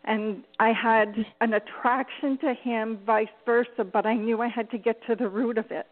And 0.03 0.43
I 0.59 0.71
had 0.71 1.15
an 1.41 1.53
attraction 1.53 2.37
to 2.39 2.53
him, 2.53 2.99
vice 3.05 3.27
versa, 3.45 3.83
but 3.91 4.05
I 4.05 4.15
knew 4.15 4.41
I 4.41 4.47
had 4.47 4.69
to 4.71 4.77
get 4.77 5.01
to 5.07 5.15
the 5.15 5.27
root 5.27 5.57
of 5.57 5.65
it. 5.71 5.87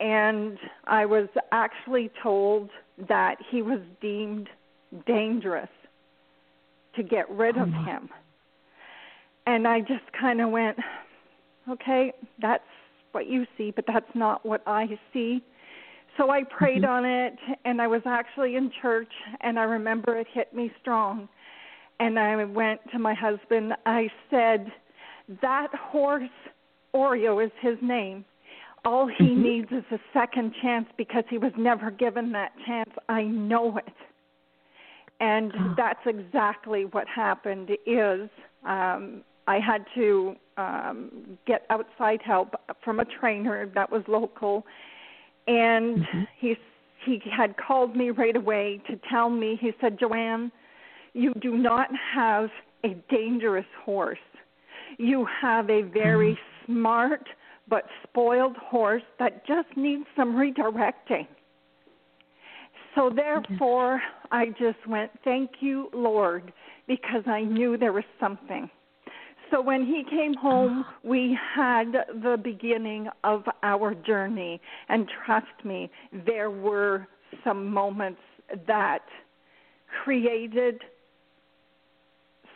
And 0.00 0.58
I 0.84 1.06
was 1.06 1.28
actually 1.50 2.10
told 2.22 2.70
that 3.08 3.36
he 3.50 3.62
was 3.62 3.80
deemed 4.00 4.48
dangerous 5.06 5.68
to 6.96 7.02
get 7.02 7.28
rid 7.30 7.56
of 7.56 7.68
oh 7.68 7.84
him. 7.84 8.08
And 9.46 9.66
I 9.66 9.80
just 9.80 10.04
kind 10.18 10.40
of 10.40 10.50
went, 10.50 10.76
okay, 11.70 12.12
that's 12.40 12.62
what 13.12 13.26
you 13.26 13.46
see, 13.56 13.72
but 13.74 13.84
that's 13.86 14.10
not 14.14 14.44
what 14.44 14.62
I 14.66 14.86
see. 15.12 15.42
So 16.16 16.30
I 16.30 16.42
prayed 16.42 16.82
mm-hmm. 16.82 16.90
on 16.90 17.04
it, 17.04 17.34
and 17.64 17.80
I 17.80 17.86
was 17.86 18.02
actually 18.04 18.56
in 18.56 18.70
church, 18.82 19.12
and 19.40 19.58
I 19.58 19.62
remember 19.62 20.16
it 20.16 20.26
hit 20.32 20.52
me 20.52 20.70
strong. 20.80 21.28
And 22.00 22.18
I 22.18 22.44
went 22.44 22.80
to 22.92 22.98
my 22.98 23.14
husband. 23.14 23.72
I 23.86 24.08
said, 24.30 24.70
That 25.40 25.68
horse, 25.74 26.30
Oreo 26.94 27.44
is 27.44 27.52
his 27.60 27.76
name. 27.82 28.24
All 28.84 29.06
he 29.06 29.24
mm-hmm. 29.24 29.42
needs 29.42 29.68
is 29.70 29.84
a 29.90 29.98
second 30.12 30.54
chance 30.62 30.86
because 30.96 31.24
he 31.28 31.38
was 31.38 31.52
never 31.58 31.90
given 31.90 32.32
that 32.32 32.52
chance. 32.66 32.90
I 33.08 33.22
know 33.22 33.76
it 33.78 33.92
and 35.20 35.52
that's 35.76 36.00
exactly 36.06 36.84
what 36.84 37.06
happened 37.08 37.70
is 37.86 38.28
um 38.66 39.22
i 39.46 39.58
had 39.58 39.84
to 39.94 40.34
um 40.56 41.38
get 41.46 41.66
outside 41.70 42.20
help 42.24 42.54
from 42.84 43.00
a 43.00 43.04
trainer 43.04 43.70
that 43.74 43.90
was 43.90 44.02
local 44.08 44.64
and 45.46 45.98
mm-hmm. 45.98 46.22
he 46.38 46.56
he 47.04 47.20
had 47.36 47.56
called 47.56 47.96
me 47.96 48.10
right 48.10 48.36
away 48.36 48.80
to 48.86 48.98
tell 49.10 49.28
me 49.28 49.58
he 49.60 49.72
said 49.80 49.98
joanne 49.98 50.50
you 51.14 51.32
do 51.40 51.56
not 51.56 51.88
have 52.14 52.48
a 52.84 52.94
dangerous 53.10 53.66
horse 53.84 54.18
you 54.98 55.26
have 55.40 55.68
a 55.70 55.82
very 55.82 56.34
mm-hmm. 56.34 56.72
smart 56.72 57.28
but 57.68 57.84
spoiled 58.04 58.56
horse 58.56 59.02
that 59.18 59.46
just 59.46 59.68
needs 59.76 60.04
some 60.16 60.34
redirecting 60.34 61.26
so 62.98 63.10
therefore, 63.14 64.02
I 64.32 64.46
just 64.58 64.84
went, 64.88 65.12
Thank 65.22 65.50
you, 65.60 65.88
Lord, 65.92 66.52
because 66.88 67.22
I 67.26 67.42
knew 67.42 67.76
there 67.76 67.92
was 67.92 68.04
something. 68.18 68.68
So 69.52 69.62
when 69.62 69.86
he 69.86 70.02
came 70.10 70.34
home, 70.34 70.84
we 71.04 71.38
had 71.54 71.92
the 72.22 72.36
beginning 72.42 73.08
of 73.22 73.44
our 73.62 73.94
journey. 73.94 74.60
And 74.88 75.08
trust 75.24 75.64
me, 75.64 75.90
there 76.26 76.50
were 76.50 77.06
some 77.44 77.68
moments 77.68 78.20
that 78.66 79.04
created 80.02 80.82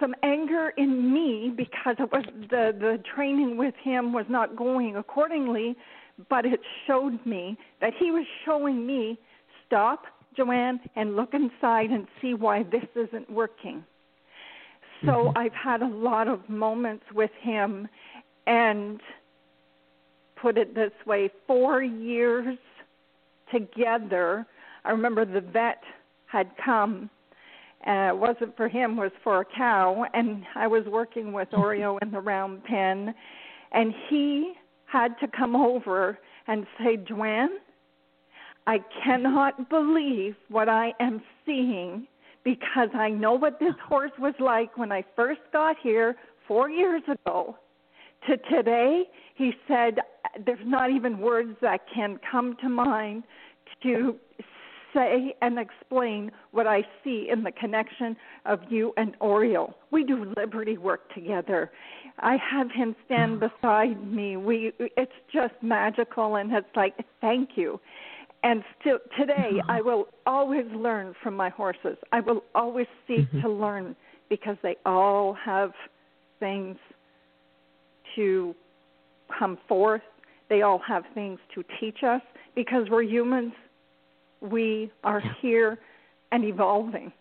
some 0.03 0.15
anger 0.25 0.73
in 0.77 1.15
me 1.15 1.53
because 1.57 1.97
it 2.01 2.11
was 2.11 2.25
the 2.51 2.75
the 2.79 2.99
training 3.15 3.57
with 3.57 3.75
him 3.83 4.13
was 4.13 4.27
not 4.29 4.57
going 4.57 4.97
accordingly 4.97 5.77
but 6.29 6.45
it 6.45 6.61
showed 6.87 7.25
me 7.25 7.57
that 7.81 7.93
he 7.99 8.11
was 8.11 8.27
showing 8.45 8.87
me 8.87 9.19
stop 9.67 10.05
Joanne, 10.37 10.81
and 10.97 11.17
look 11.17 11.35
inside 11.35 11.91
and 11.91 12.07
see 12.21 12.35
why 12.35 12.63
this 12.65 12.85
isn't 12.97 13.31
working. 13.31 13.85
So 15.05 15.11
mm-hmm. 15.11 15.39
I've 15.39 15.53
had 15.53 15.83
a 15.83 15.89
lot 15.89 16.29
of 16.29 16.49
moments 16.49 17.05
with 17.15 17.31
him, 17.41 17.89
and 18.47 19.01
put 20.41 20.59
it 20.59 20.75
this 20.75 20.93
way 21.07 21.31
four 21.47 21.83
years 21.83 22.57
together. 23.53 24.47
I 24.85 24.91
remember 24.91 25.25
the 25.25 25.41
vet 25.41 25.83
had 26.27 26.51
come. 26.65 27.11
Uh, 27.87 28.11
it 28.11 28.17
wasn't 28.17 28.57
for 28.57 28.69
him, 28.69 28.97
was 28.97 29.11
for 29.25 29.41
a 29.41 29.45
cow, 29.45 30.05
and 30.15 30.45
I 30.55 30.67
was 30.67 30.85
working 30.87 31.33
with 31.33 31.49
Oreo 31.53 31.99
in 32.03 32.11
the 32.11 32.21
round 32.21 32.65
pen, 32.65 33.15
and 33.73 33.93
he 34.09 34.53
had 34.87 35.19
to 35.21 35.29
come 35.29 35.57
over 35.57 36.19
and 36.47 36.67
say, 36.79 36.97
Joanne, 36.97 37.59
I 38.67 38.79
cannot 39.05 39.69
believe 39.69 40.37
what 40.49 40.69
I 40.69 40.93
am 41.01 41.23
seeing 41.45 42.07
because 42.45 42.89
I 42.95 43.09
know 43.09 43.33
what 43.33 43.59
this 43.59 43.75
horse 43.87 44.13
was 44.19 44.35
like 44.39 44.77
when 44.77 44.93
I 44.93 45.05
first 45.17 45.41
got 45.53 45.77
here 45.83 46.17
four 46.47 46.69
years 46.71 47.03
ago 47.09 47.57
to 48.29 48.37
today. 48.55 49.05
He 49.35 49.53
said, 49.67 49.99
There's 50.45 50.59
not 50.65 50.91
even 50.91 51.19
words 51.19 51.57
that 51.63 51.81
can 51.93 52.19
come 52.31 52.57
to 52.63 52.69
mind 52.69 53.25
to 53.83 54.17
say 54.95 55.35
and 55.43 55.59
explain 55.59 56.31
what 56.51 56.67
I 56.67 56.83
see 57.03 57.29
in 57.31 57.43
the 57.43 57.53
connection 57.53 58.17
of 58.47 58.61
you 58.71 58.93
and 58.97 59.19
Oreo. 59.21 59.75
We 59.91 60.05
do 60.05 60.33
liberty 60.37 60.79
work 60.79 61.13
together. 61.15 61.71
I 62.19 62.37
have 62.37 62.71
him 62.71 62.95
stand 63.07 63.43
Oh. 63.43 63.49
beside 63.49 64.07
me. 64.07 64.37
We 64.37 64.73
it's 64.79 65.13
just 65.33 65.55
magical 65.63 66.37
and 66.37 66.53
it's 66.53 66.77
like 66.77 66.95
thank 67.21 67.57
you. 67.57 67.81
And 68.45 68.65
still 68.81 68.99
today 69.17 69.53
Mhm. 69.55 69.65
I 69.69 69.81
will 69.81 70.09
always 70.27 70.67
learn 70.73 71.15
from 71.23 71.37
my 71.37 71.49
horses. 71.49 71.97
I 72.13 72.21
will 72.21 72.43
always 72.55 72.89
seek 73.07 73.31
Mhm. 73.31 73.43
to 73.43 73.49
learn 73.49 73.97
because 74.29 74.57
they 74.63 74.77
all 74.85 75.33
have 75.35 75.75
things 76.41 76.77
to 78.15 78.55
come 79.29 79.57
forth. 79.69 80.03
They 80.49 80.63
all 80.63 80.79
have 80.79 81.07
things 81.15 81.41
to 81.55 81.63
teach 81.81 82.03
us 82.03 82.23
because 82.55 82.91
we're 82.91 83.03
humans. 83.03 83.55
We 84.43 84.91
are 85.05 85.23
here 85.41 85.79
and 86.33 86.45
evolving. 86.45 87.13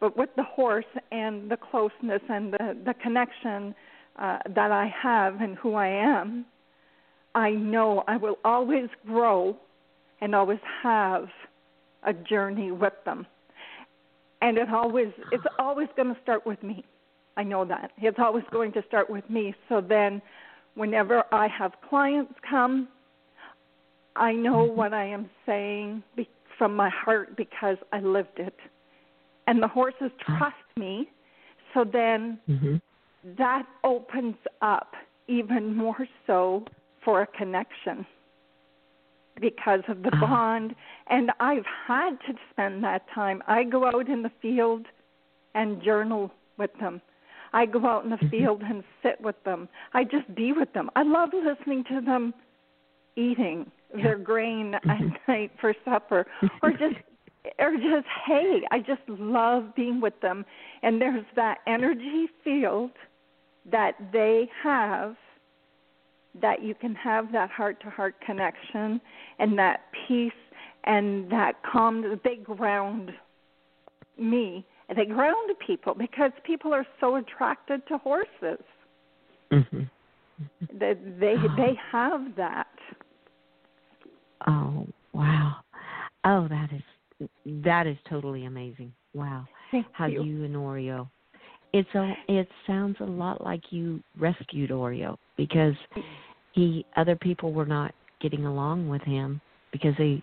But 0.00 0.16
with 0.16 0.30
the 0.36 0.42
horse 0.42 0.84
and 1.10 1.50
the 1.50 1.56
closeness 1.56 2.22
and 2.28 2.52
the, 2.52 2.76
the 2.84 2.94
connection 2.94 3.74
uh, 4.18 4.38
that 4.54 4.72
I 4.72 4.92
have 5.02 5.40
and 5.40 5.56
who 5.56 5.74
I 5.74 5.88
am, 5.88 6.44
I 7.34 7.50
know 7.50 8.04
I 8.06 8.16
will 8.16 8.38
always 8.44 8.88
grow 9.06 9.56
and 10.20 10.34
always 10.34 10.58
have 10.82 11.28
a 12.04 12.12
journey 12.12 12.70
with 12.70 12.92
them. 13.04 13.26
And 14.40 14.58
it 14.58 14.68
always 14.70 15.08
it's 15.30 15.44
always 15.58 15.88
going 15.96 16.14
to 16.14 16.20
start 16.22 16.46
with 16.46 16.62
me. 16.62 16.84
I 17.36 17.44
know 17.44 17.64
that. 17.64 17.92
It's 17.98 18.18
always 18.18 18.44
going 18.50 18.72
to 18.72 18.82
start 18.88 19.08
with 19.08 19.28
me. 19.30 19.54
So 19.68 19.80
then 19.80 20.20
whenever 20.74 21.24
I 21.32 21.48
have 21.48 21.72
clients 21.88 22.34
come, 22.48 22.88
I 24.16 24.32
know 24.32 24.64
what 24.64 24.92
I 24.92 25.06
am 25.06 25.30
saying 25.46 26.02
from 26.58 26.74
my 26.76 26.88
heart 26.88 27.36
because 27.36 27.76
I 27.92 28.00
lived 28.00 28.38
it. 28.38 28.58
And 29.46 29.62
the 29.62 29.68
horses 29.68 30.10
trust 30.24 30.56
me. 30.76 31.10
So 31.74 31.84
then 31.84 32.38
Mhm. 32.48 32.80
that 33.36 33.66
opens 33.82 34.36
up 34.60 34.94
even 35.26 35.74
more 35.74 36.06
so 36.26 36.64
for 37.00 37.22
a 37.22 37.26
connection 37.26 38.06
because 39.40 39.82
of 39.88 40.02
the 40.02 40.10
Ah. 40.14 40.20
bond 40.20 40.76
and 41.08 41.32
I've 41.40 41.66
had 41.66 42.20
to 42.22 42.36
spend 42.50 42.84
that 42.84 43.08
time. 43.08 43.42
I 43.46 43.64
go 43.64 43.86
out 43.86 44.08
in 44.08 44.22
the 44.22 44.30
field 44.40 44.86
and 45.54 45.82
journal 45.82 46.30
with 46.58 46.72
them. 46.74 47.00
I 47.52 47.66
go 47.66 47.84
out 47.86 48.04
in 48.04 48.10
the 48.10 48.16
Mhm. 48.16 48.30
field 48.30 48.62
and 48.62 48.84
sit 49.02 49.20
with 49.20 49.42
them. 49.44 49.68
I 49.92 50.04
just 50.04 50.32
be 50.34 50.52
with 50.52 50.72
them. 50.72 50.90
I 50.96 51.02
love 51.02 51.32
listening 51.32 51.84
to 51.84 52.00
them 52.00 52.34
eating. 53.16 53.70
Their 53.94 54.18
grain 54.18 54.74
at 54.88 55.00
night 55.28 55.52
for 55.60 55.74
supper 55.84 56.26
or 56.62 56.70
just 56.70 56.96
or 57.58 57.72
just 57.72 58.06
hey, 58.26 58.62
I 58.70 58.78
just 58.78 59.02
love 59.08 59.74
being 59.74 60.00
with 60.00 60.14
them. 60.20 60.44
And 60.82 61.00
there's 61.00 61.24
that 61.36 61.58
energy 61.66 62.28
field 62.44 62.92
that 63.70 63.92
they 64.12 64.48
have 64.62 65.16
that 66.40 66.62
you 66.62 66.74
can 66.74 66.94
have 66.94 67.32
that 67.32 67.50
heart 67.50 67.80
to 67.82 67.90
heart 67.90 68.14
connection 68.24 69.00
and 69.38 69.58
that 69.58 69.80
peace 70.06 70.32
and 70.84 71.30
that 71.30 71.54
calm 71.70 72.18
they 72.24 72.36
ground 72.36 73.10
me. 74.18 74.64
They 74.94 75.06
ground 75.06 75.50
people 75.66 75.94
because 75.94 76.32
people 76.44 76.72
are 76.74 76.86
so 77.00 77.16
attracted 77.16 77.86
to 77.88 77.98
horses. 77.98 78.64
Mhm. 79.50 79.90
they 80.72 80.94
they, 80.94 81.36
they 81.56 81.78
have 81.90 82.34
that 82.36 82.68
Oh 84.46 84.86
wow! 85.12 85.56
Oh, 86.24 86.48
that 86.48 86.70
is 86.72 87.28
that 87.64 87.86
is 87.86 87.96
totally 88.08 88.46
amazing. 88.46 88.92
Wow, 89.14 89.46
Thank 89.70 89.86
how 89.92 90.06
you. 90.06 90.22
you 90.22 90.44
and 90.44 90.54
Oreo. 90.56 91.08
It's 91.72 91.88
a 91.94 92.12
it 92.28 92.48
sounds 92.66 92.96
a 93.00 93.04
lot 93.04 93.44
like 93.44 93.60
you 93.70 94.00
rescued 94.18 94.70
Oreo 94.70 95.16
because 95.36 95.74
he 96.52 96.84
other 96.96 97.16
people 97.16 97.52
were 97.52 97.66
not 97.66 97.94
getting 98.20 98.46
along 98.46 98.88
with 98.88 99.02
him 99.02 99.40
because 99.72 99.94
they 99.98 100.22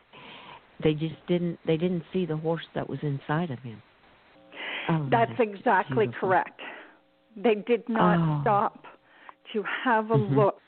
they 0.83 0.93
just 0.93 1.15
didn't 1.27 1.57
they 1.65 1.77
didn't 1.77 2.03
see 2.13 2.25
the 2.25 2.37
horse 2.37 2.65
that 2.75 2.87
was 2.87 2.99
inside 3.01 3.51
of 3.51 3.59
him. 3.59 3.81
Oh, 4.89 5.07
That's 5.11 5.31
is 5.31 5.37
exactly 5.39 6.05
beautiful. 6.05 6.29
correct. 6.29 6.59
They 7.35 7.55
did 7.55 7.87
not 7.87 8.17
Oh. 8.17 8.41
stop 8.41 8.85
to 9.53 9.63
have 9.83 10.11
a 10.11 10.17
Mhm. 10.17 10.35
look 10.35 10.61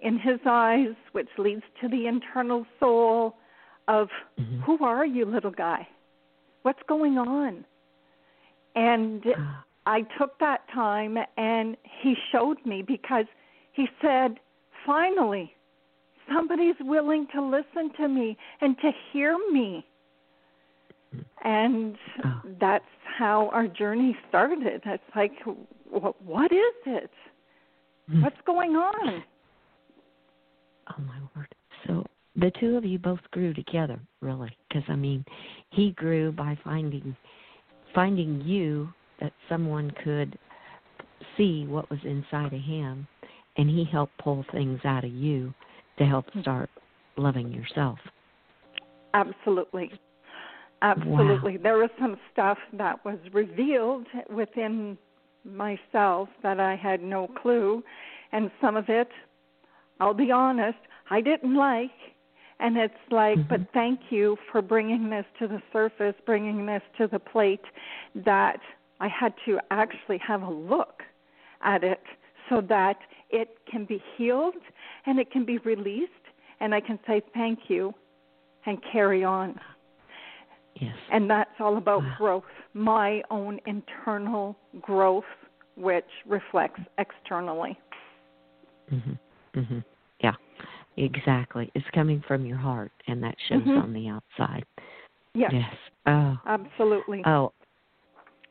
in 0.00 0.18
his 0.18 0.38
eyes, 0.46 0.94
which 1.12 1.28
leads 1.38 1.62
to 1.80 1.88
the 1.88 2.06
internal 2.06 2.66
soul 2.78 3.36
of 3.88 4.08
Mhm. 4.38 4.60
who 4.60 4.84
are 4.84 5.04
you, 5.04 5.24
little 5.24 5.50
guy? 5.50 5.88
What's 6.62 6.82
going 6.84 7.18
on? 7.18 7.64
And 8.74 9.34
Ah, 9.36 9.64
I 9.86 10.02
took 10.02 10.38
that 10.38 10.68
time 10.68 11.18
and 11.36 11.76
he 11.82 12.14
showed 12.30 12.64
me 12.66 12.82
because 12.82 13.26
he 13.72 13.88
said, 14.00 14.38
finally, 14.84 15.54
somebody's 16.32 16.78
willing 16.80 17.26
to 17.28 17.40
listen 17.40 17.90
to 17.94 18.06
me 18.08 18.36
and 18.60 18.78
to 18.80 18.90
hear 19.12 19.36
me. 19.50 19.84
And 21.42 21.98
Oh. 22.24 22.40
that's 22.60 22.84
how 23.04 23.48
our 23.48 23.66
journey 23.66 24.16
started. 24.28 24.82
It's 24.84 25.16
like, 25.16 25.32
wh- 25.42 26.20
what 26.26 26.52
is 26.52 26.74
it? 26.86 27.10
mm. 28.10 28.22
What's 28.22 28.40
going 28.42 28.76
on? 28.76 29.22
Oh 30.90 31.02
my 31.02 31.18
word! 31.36 31.54
So 31.86 32.04
the 32.36 32.52
two 32.60 32.76
of 32.76 32.84
you 32.84 32.98
both 32.98 33.20
grew 33.30 33.52
together, 33.52 33.98
really, 34.20 34.50
because 34.68 34.84
I 34.88 34.96
mean, 34.96 35.24
he 35.70 35.92
grew 35.92 36.32
by 36.32 36.58
finding 36.64 37.16
finding 37.94 38.40
you 38.42 38.88
that 39.20 39.32
someone 39.48 39.90
could 40.04 40.38
see 41.36 41.64
what 41.66 41.90
was 41.90 41.98
inside 42.04 42.52
of 42.52 42.60
him, 42.60 43.06
and 43.56 43.68
he 43.68 43.84
helped 43.84 44.16
pull 44.18 44.44
things 44.52 44.80
out 44.84 45.04
of 45.04 45.12
you 45.12 45.52
to 45.98 46.04
help 46.04 46.26
start 46.40 46.70
loving 47.16 47.52
yourself. 47.52 47.98
Absolutely. 49.14 49.90
Absolutely. 50.80 51.56
There 51.56 51.78
was 51.78 51.90
some 52.00 52.16
stuff 52.32 52.58
that 52.74 53.04
was 53.04 53.18
revealed 53.32 54.06
within 54.30 54.96
myself 55.44 56.28
that 56.42 56.60
I 56.60 56.76
had 56.76 57.02
no 57.02 57.26
clue, 57.42 57.82
and 58.30 58.50
some 58.60 58.76
of 58.76 58.84
it, 58.88 59.08
I'll 60.00 60.14
be 60.14 60.30
honest, 60.30 60.78
I 61.10 61.20
didn't 61.20 61.54
like. 61.54 61.90
And 62.60 62.76
it's 62.76 62.94
like, 63.10 63.38
Mhm. 63.38 63.48
but 63.48 63.72
thank 63.72 64.10
you 64.10 64.36
for 64.50 64.60
bringing 64.60 65.10
this 65.10 65.24
to 65.38 65.46
the 65.46 65.62
surface, 65.72 66.16
bringing 66.26 66.66
this 66.66 66.82
to 66.96 67.06
the 67.06 67.20
plate, 67.20 67.64
that 68.16 68.60
I 69.00 69.06
had 69.06 69.32
to 69.44 69.60
actually 69.70 70.18
have 70.18 70.42
a 70.42 70.50
look 70.50 71.04
at 71.62 71.84
it 71.84 72.02
so 72.48 72.60
that 72.62 73.00
it 73.30 73.64
can 73.66 73.84
be 73.84 73.98
healed 74.16 74.56
and 75.06 75.20
it 75.20 75.30
can 75.30 75.44
be 75.44 75.58
released, 75.58 76.12
and 76.60 76.74
I 76.74 76.80
can 76.80 76.98
say 77.06 77.20
thank 77.32 77.70
you 77.70 77.94
and 78.66 78.82
carry 78.82 79.22
on. 79.22 79.60
Yes. 80.74 80.96
And 81.10 81.30
that's 81.30 81.60
all 81.60 81.76
about 81.76 82.02
Wow. 82.02 82.14
growth, 82.18 82.52
my 82.74 83.22
own 83.30 83.60
internal 83.66 84.56
growth, 84.80 85.26
which 85.76 86.10
reflects 86.26 86.80
externally. 86.98 87.78
Mhm. 88.90 89.18
Mhm. 89.58 89.84
Yeah. 90.20 90.34
Exactly. 90.96 91.70
It's 91.74 91.86
coming 91.94 92.20
from 92.26 92.44
your 92.44 92.56
heart, 92.56 92.92
and 93.06 93.22
that 93.22 93.36
shows 93.48 93.62
Mhm. 93.62 93.82
on 93.82 93.92
the 93.92 94.08
outside. 94.08 94.64
Yes, 95.34 95.52
Yes. 95.52 95.74
Oh. 96.06 96.38
absolutely. 96.46 97.24
Oh, 97.24 97.52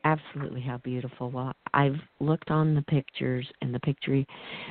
absolutely! 0.04 0.60
How 0.62 0.78
beautiful! 0.78 1.30
Well, 1.30 1.52
I've 1.74 2.00
looked 2.20 2.50
on 2.50 2.74
the 2.74 2.82
pictures 2.82 3.50
and 3.60 3.74
the 3.74 3.80
picture 3.80 4.24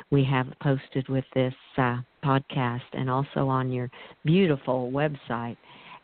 we 0.10 0.24
have 0.24 0.48
posted 0.60 1.08
with 1.10 1.26
this 1.32 1.54
uh, 1.78 1.98
podcast, 2.24 2.90
and 2.94 3.10
also 3.10 3.48
on 3.48 3.72
your 3.72 3.92
beautiful 4.26 4.92
website, 4.92 5.58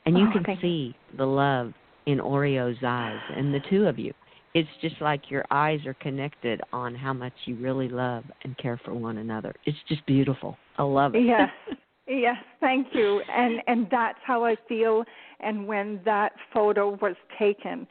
and 0.05 0.17
you 0.17 0.27
Oh, 0.29 0.43
can 0.43 0.57
see 0.59 0.93
the 1.17 1.25
love 1.25 1.73
in 2.05 2.19
Oreo's 2.19 2.83
eyes, 2.83 3.21
and 3.35 3.53
the 3.53 3.61
two 3.61 3.87
of 3.87 3.97
you. 3.97 4.13
It's 4.53 4.69
just 4.81 4.95
like 5.01 5.31
your 5.31 5.45
eyes 5.49 5.79
are 5.85 5.95
connected 5.95 6.61
on 6.71 6.93
how 6.93 7.13
much 7.13 7.33
you 7.45 7.55
really 7.55 7.89
love 7.89 8.23
and 8.43 8.57
care 8.57 8.79
for 8.85 8.93
one 8.93 9.17
another. 9.17 9.53
It's 9.65 9.77
just 9.87 10.05
beautiful. 10.05 10.57
I 10.77 10.83
love 10.83 11.15
it. 11.15 11.23
yes. 11.25 11.49
Yes, 12.05 12.35
thank 12.59 12.87
you. 12.91 13.21
And 13.33 13.61
and 13.65 13.87
that's 13.89 14.19
how 14.25 14.43
I 14.43 14.57
feel 14.67 15.05
and 15.39 15.65
when 15.65 16.01
that 16.03 16.33
photo 16.53 16.97
was 17.01 17.15
taken, 17.39 17.87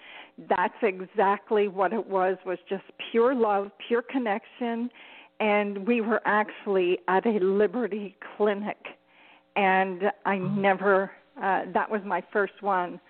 that's 0.51 0.75
exactly 0.83 1.69
what 1.69 1.95
it 1.95 2.07
was 2.07 2.37
was 2.45 2.59
just 2.69 2.85
pure 3.11 3.35
love, 3.35 3.71
pure 3.89 4.03
connection 4.03 4.91
and 5.41 5.87
we 5.87 6.01
were 6.03 6.21
actually 6.27 6.99
at 7.09 7.27
a 7.27 7.39
Liberty 7.41 8.17
clinic 8.37 8.77
and 9.57 10.03
I 10.27 10.37
never 10.37 11.11
uh 11.43 11.63
that 11.73 11.91
was 11.91 12.03
my 12.05 12.23
first 12.33 12.61
one 12.61 13.01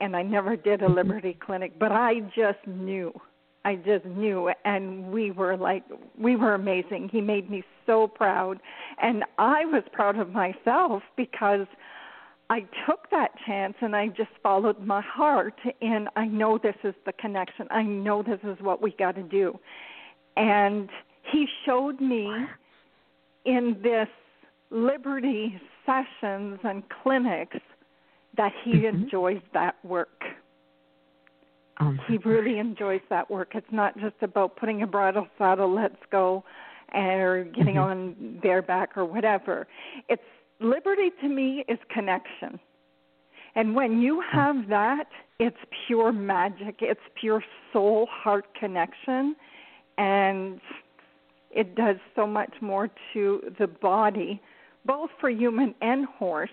and 0.00 0.16
I 0.16 0.22
never 0.22 0.56
did 0.56 0.82
a 0.82 0.88
Liberty 0.88 1.36
clinic, 1.46 1.78
but 1.78 1.92
I 1.92 2.20
just 2.34 2.66
knew. 2.66 3.12
I 3.64 3.74
just 3.74 4.04
knew 4.06 4.50
and 4.64 5.10
we 5.12 5.30
were 5.30 5.56
like 5.56 5.82
we 6.18 6.36
were 6.36 6.54
amazing. 6.54 7.10
He 7.12 7.20
made 7.20 7.50
me 7.50 7.64
so 7.86 8.06
proud 8.06 8.60
and 9.02 9.24
I 9.36 9.66
was 9.66 9.82
proud 9.92 10.18
of 10.18 10.30
myself 10.30 11.02
because 11.16 11.66
I 12.50 12.60
took 12.86 13.10
that 13.10 13.32
chance 13.44 13.74
and 13.82 13.94
I 13.94 14.08
just 14.08 14.30
followed 14.42 14.80
my 14.80 15.02
heart 15.02 15.60
and 15.82 16.08
I 16.16 16.26
know 16.26 16.56
this 16.56 16.76
is 16.82 16.94
the 17.04 17.12
connection. 17.12 17.66
I 17.70 17.82
know 17.82 18.22
this 18.22 18.40
is 18.42 18.56
what 18.60 18.80
we 18.80 18.92
got 18.92 19.16
to 19.16 19.22
do. 19.22 19.58
And 20.36 20.88
he 21.30 21.46
showed 21.66 22.00
me 22.00 22.32
in 23.44 23.76
this 23.82 24.08
liberty 24.70 25.60
sessions 25.84 26.58
and 26.64 26.82
clinics 27.02 27.58
that 28.36 28.52
he 28.64 28.72
mm-hmm. 28.72 29.02
enjoys 29.02 29.40
that 29.52 29.76
work. 29.84 30.22
Oh 31.80 31.94
he 32.08 32.18
really 32.18 32.58
enjoys 32.58 33.00
that 33.08 33.30
work. 33.30 33.52
It's 33.54 33.66
not 33.70 33.96
just 33.98 34.16
about 34.22 34.56
putting 34.56 34.82
a 34.82 34.86
bridle 34.86 35.26
saddle, 35.38 35.72
let's 35.72 35.96
go, 36.10 36.44
or 36.94 37.44
getting 37.44 37.76
mm-hmm. 37.76 38.18
on 38.28 38.40
bareback 38.42 38.96
or 38.96 39.04
whatever. 39.04 39.66
It's 40.08 40.22
liberty 40.60 41.10
to 41.20 41.28
me 41.28 41.64
is 41.68 41.78
connection. 41.90 42.58
And 43.54 43.74
when 43.74 44.00
you 44.00 44.18
oh. 44.18 44.36
have 44.36 44.68
that, 44.68 45.08
it's 45.38 45.56
pure 45.86 46.12
magic. 46.12 46.76
It's 46.80 47.00
pure 47.20 47.42
soul 47.72 48.08
heart 48.10 48.46
connection. 48.58 49.36
And 49.98 50.60
it 51.50 51.74
does 51.74 51.96
so 52.14 52.26
much 52.26 52.52
more 52.60 52.90
to 53.12 53.52
the 53.58 53.66
body, 53.66 54.40
both 54.84 55.10
for 55.20 55.30
human 55.30 55.74
and 55.80 56.06
horse. 56.06 56.50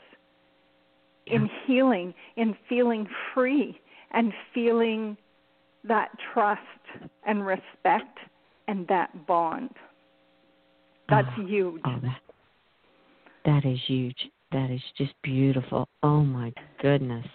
In 1.27 1.49
healing, 1.65 2.13
in 2.37 2.55
feeling 2.69 3.07
free, 3.33 3.79
and 4.11 4.31
feeling 4.53 5.17
that 5.87 6.09
trust 6.33 6.61
and 7.25 7.45
respect 7.45 8.17
and 8.67 8.87
that 8.87 9.27
bond. 9.27 9.69
That's 11.09 11.27
oh, 11.37 11.45
huge. 11.45 11.81
Oh, 11.85 11.99
that, 12.01 12.21
that 13.45 13.65
is 13.69 13.79
huge. 13.87 14.17
That 14.51 14.71
is 14.71 14.81
just 14.97 15.13
beautiful. 15.23 15.87
Oh 16.01 16.21
my 16.23 16.53
goodness. 16.81 17.25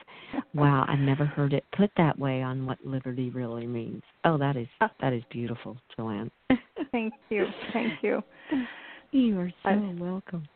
Wow, 0.54 0.86
I've 0.88 1.00
never 1.00 1.24
heard 1.24 1.52
it 1.52 1.64
put 1.76 1.90
that 1.96 2.18
way 2.18 2.42
on 2.42 2.66
what 2.66 2.78
liberty 2.84 3.30
really 3.30 3.66
means. 3.66 4.02
Oh, 4.24 4.38
that 4.38 4.56
is 4.56 4.68
uh, 4.80 4.88
that 5.00 5.12
is 5.12 5.22
beautiful, 5.30 5.76
Joanne. 5.96 6.30
Thank 6.92 7.14
you. 7.30 7.46
Thank 7.72 8.02
you. 8.02 8.22
You 9.12 9.38
are 9.40 9.52
so 9.64 9.96
welcome. 9.98 10.46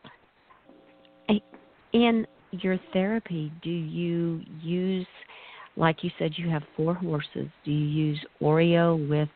In 1.93 2.25
your 2.63 2.79
therapy, 2.93 3.51
do 3.61 3.69
you 3.69 4.41
use 4.61 5.07
like 5.77 6.03
you 6.03 6.11
said 6.17 6.31
you 6.35 6.49
have 6.49 6.63
four 6.75 6.93
horses. 6.93 7.47
Do 7.63 7.71
you 7.71 7.85
use 7.85 8.19
Oreo 8.41 9.09
with 9.09 9.29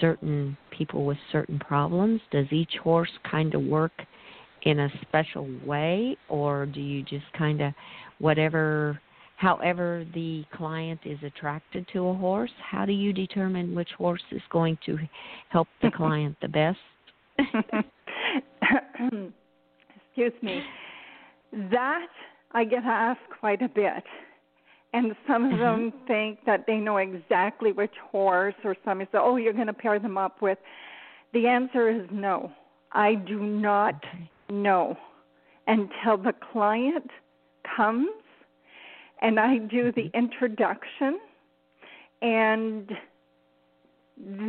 certain 0.00 0.56
people 0.70 1.04
with 1.04 1.18
certain 1.32 1.58
problems? 1.58 2.20
Does 2.30 2.46
each 2.52 2.74
horse 2.82 3.10
kind 3.30 3.54
of 3.54 3.62
work 3.62 3.92
in 4.62 4.80
a 4.80 4.88
special 5.02 5.48
way 5.64 6.16
or 6.28 6.66
do 6.66 6.80
you 6.80 7.02
just 7.02 7.24
kind 7.36 7.60
of 7.60 7.72
whatever 8.18 9.00
however 9.36 10.04
the 10.14 10.44
client 10.54 10.98
is 11.04 11.18
attracted 11.22 11.86
to 11.92 12.08
a 12.08 12.14
horse, 12.14 12.50
how 12.70 12.86
do 12.86 12.92
you 12.92 13.12
determine 13.12 13.74
which 13.74 13.90
horse 13.98 14.22
is 14.32 14.40
going 14.50 14.78
to 14.86 14.98
help 15.50 15.68
the 15.82 15.90
client 15.96 16.36
the 16.40 16.48
best? 16.48 16.78
Excuse 20.08 20.32
me. 20.42 20.62
That 21.70 22.08
I 22.56 22.64
get 22.64 22.84
asked 22.84 23.28
quite 23.38 23.60
a 23.60 23.68
bit. 23.68 24.02
And 24.94 25.14
some 25.28 25.44
of 25.44 25.58
them 25.58 25.92
mm-hmm. 25.92 26.06
think 26.06 26.38
that 26.46 26.64
they 26.66 26.76
know 26.76 26.96
exactly 26.96 27.70
which 27.70 27.92
horse, 28.10 28.54
or 28.64 28.74
some 28.82 29.00
say, 29.00 29.18
oh, 29.18 29.36
you're 29.36 29.52
going 29.52 29.66
to 29.66 29.74
pair 29.74 29.98
them 29.98 30.16
up 30.16 30.40
with. 30.40 30.56
The 31.34 31.46
answer 31.48 31.90
is 31.90 32.08
no. 32.10 32.50
I 32.92 33.14
do 33.14 33.40
not 33.40 33.96
okay. 33.96 34.30
know 34.48 34.96
until 35.66 36.16
the 36.16 36.32
client 36.52 37.10
comes 37.76 38.08
and 39.20 39.38
I 39.38 39.58
do 39.58 39.92
the 39.92 40.04
mm-hmm. 40.04 40.16
introduction 40.16 41.20
and 42.22 42.90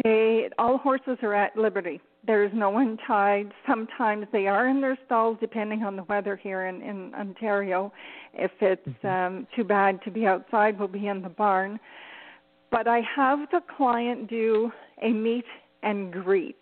they 0.04 0.50
all 0.58 0.78
horses 0.78 1.18
are 1.22 1.34
at 1.34 1.58
liberty. 1.58 2.00
There's 2.26 2.52
no 2.54 2.70
one 2.70 2.98
tied. 3.06 3.52
Sometimes 3.68 4.26
they 4.32 4.48
are 4.48 4.68
in 4.68 4.82
their 4.82 4.98
stalls, 5.06 5.38
depending 5.40 5.84
on 5.84 5.96
the 5.96 6.04
weather 6.04 6.36
here 6.36 6.68
in, 6.68 6.82
in 6.82 7.14
Ontario. 7.16 7.92
If 8.34 8.52
it's 8.62 8.88
mm-hmm. 8.88 9.08
um, 9.08 9.48
too 9.56 9.64
bad 9.64 10.02
to 10.04 10.12
be 10.12 10.26
outside, 10.26 10.78
we'll 10.80 10.88
be 10.88 11.08
in 11.08 11.22
the 11.22 11.30
barn. 11.30 11.80
But 12.72 12.88
I 12.88 13.02
have 13.16 13.40
the 13.52 13.62
client 13.76 14.30
do 14.30 14.72
a 15.02 15.12
meet 15.12 15.46
and 15.84 16.12
greet. 16.12 16.60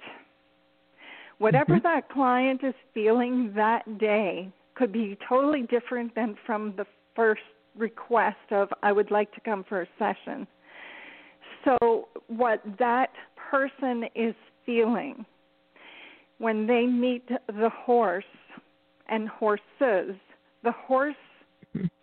Whatever 1.38 1.76
mm-hmm. 1.76 1.88
that 1.88 2.10
client 2.10 2.64
is 2.64 2.76
feeling 2.94 3.54
that 3.56 3.98
day 3.98 4.50
could 4.76 4.92
be 4.92 5.18
totally 5.28 5.64
different 5.64 6.14
than 6.16 6.36
from 6.46 6.74
the 6.78 6.86
first 7.16 7.42
request 7.76 8.52
of, 8.52 8.70
I 8.84 8.92
would 8.92 9.12
like 9.12 9.34
to 9.34 9.42
come 9.42 9.64
for 9.68 9.82
a 9.82 9.88
session. 9.98 10.48
So, 11.66 12.08
what 12.28 12.62
that 12.80 13.10
person 13.52 14.06
is 14.16 14.36
feeling 14.66 15.26
when 16.38 16.68
they 16.68 16.86
meet 16.86 17.28
the 17.28 17.70
horse 17.70 18.24
and 19.10 19.28
horses, 19.28 20.16
the 20.64 20.72
horse 20.72 21.16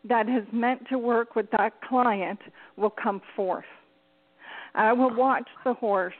that 0.05 0.29
is 0.29 0.44
meant 0.53 0.83
to 0.90 0.98
work 0.98 1.37
with 1.37 1.46
that 1.57 1.81
client 1.83 2.38
will 2.77 2.90
come 2.90 3.22
forth. 3.37 3.64
I 4.75 4.92
will 4.92 5.14
watch 5.14 5.48
the 5.64 5.75
horse 5.75 6.14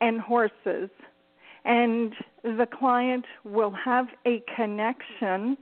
and 0.00 0.20
horses, 0.20 0.90
and 1.64 2.12
the 2.42 2.66
client 2.66 3.24
will 3.44 3.72
have 3.84 4.06
a 4.26 4.42
connection 4.56 5.56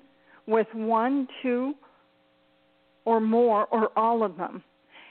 with 0.47 0.69
one, 0.73 1.29
two, 1.43 1.75
or 3.05 3.21
more, 3.21 3.67
or 3.67 3.91
all 3.99 4.23
of 4.23 4.37
them. 4.37 4.63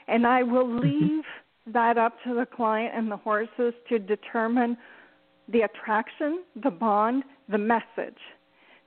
And 0.08 0.26
I 0.26 0.42
will 0.42 0.64
mm-hmm. 0.64 0.78
leave 0.78 1.24
that 1.72 1.98
up 1.98 2.14
to 2.24 2.34
the 2.34 2.46
client 2.46 2.94
and 2.96 3.10
the 3.10 3.16
horses 3.16 3.74
to 3.88 3.98
determine 3.98 4.76
the 5.48 5.62
attraction, 5.62 6.44
the 6.62 6.70
bond, 6.70 7.24
the 7.48 7.58
message. 7.58 8.18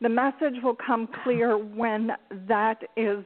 The 0.02 0.10
message 0.10 0.56
will 0.64 0.76
come 0.76 1.08
clear 1.24 1.58
when 1.58 2.12
that 2.48 2.82
is 2.98 3.24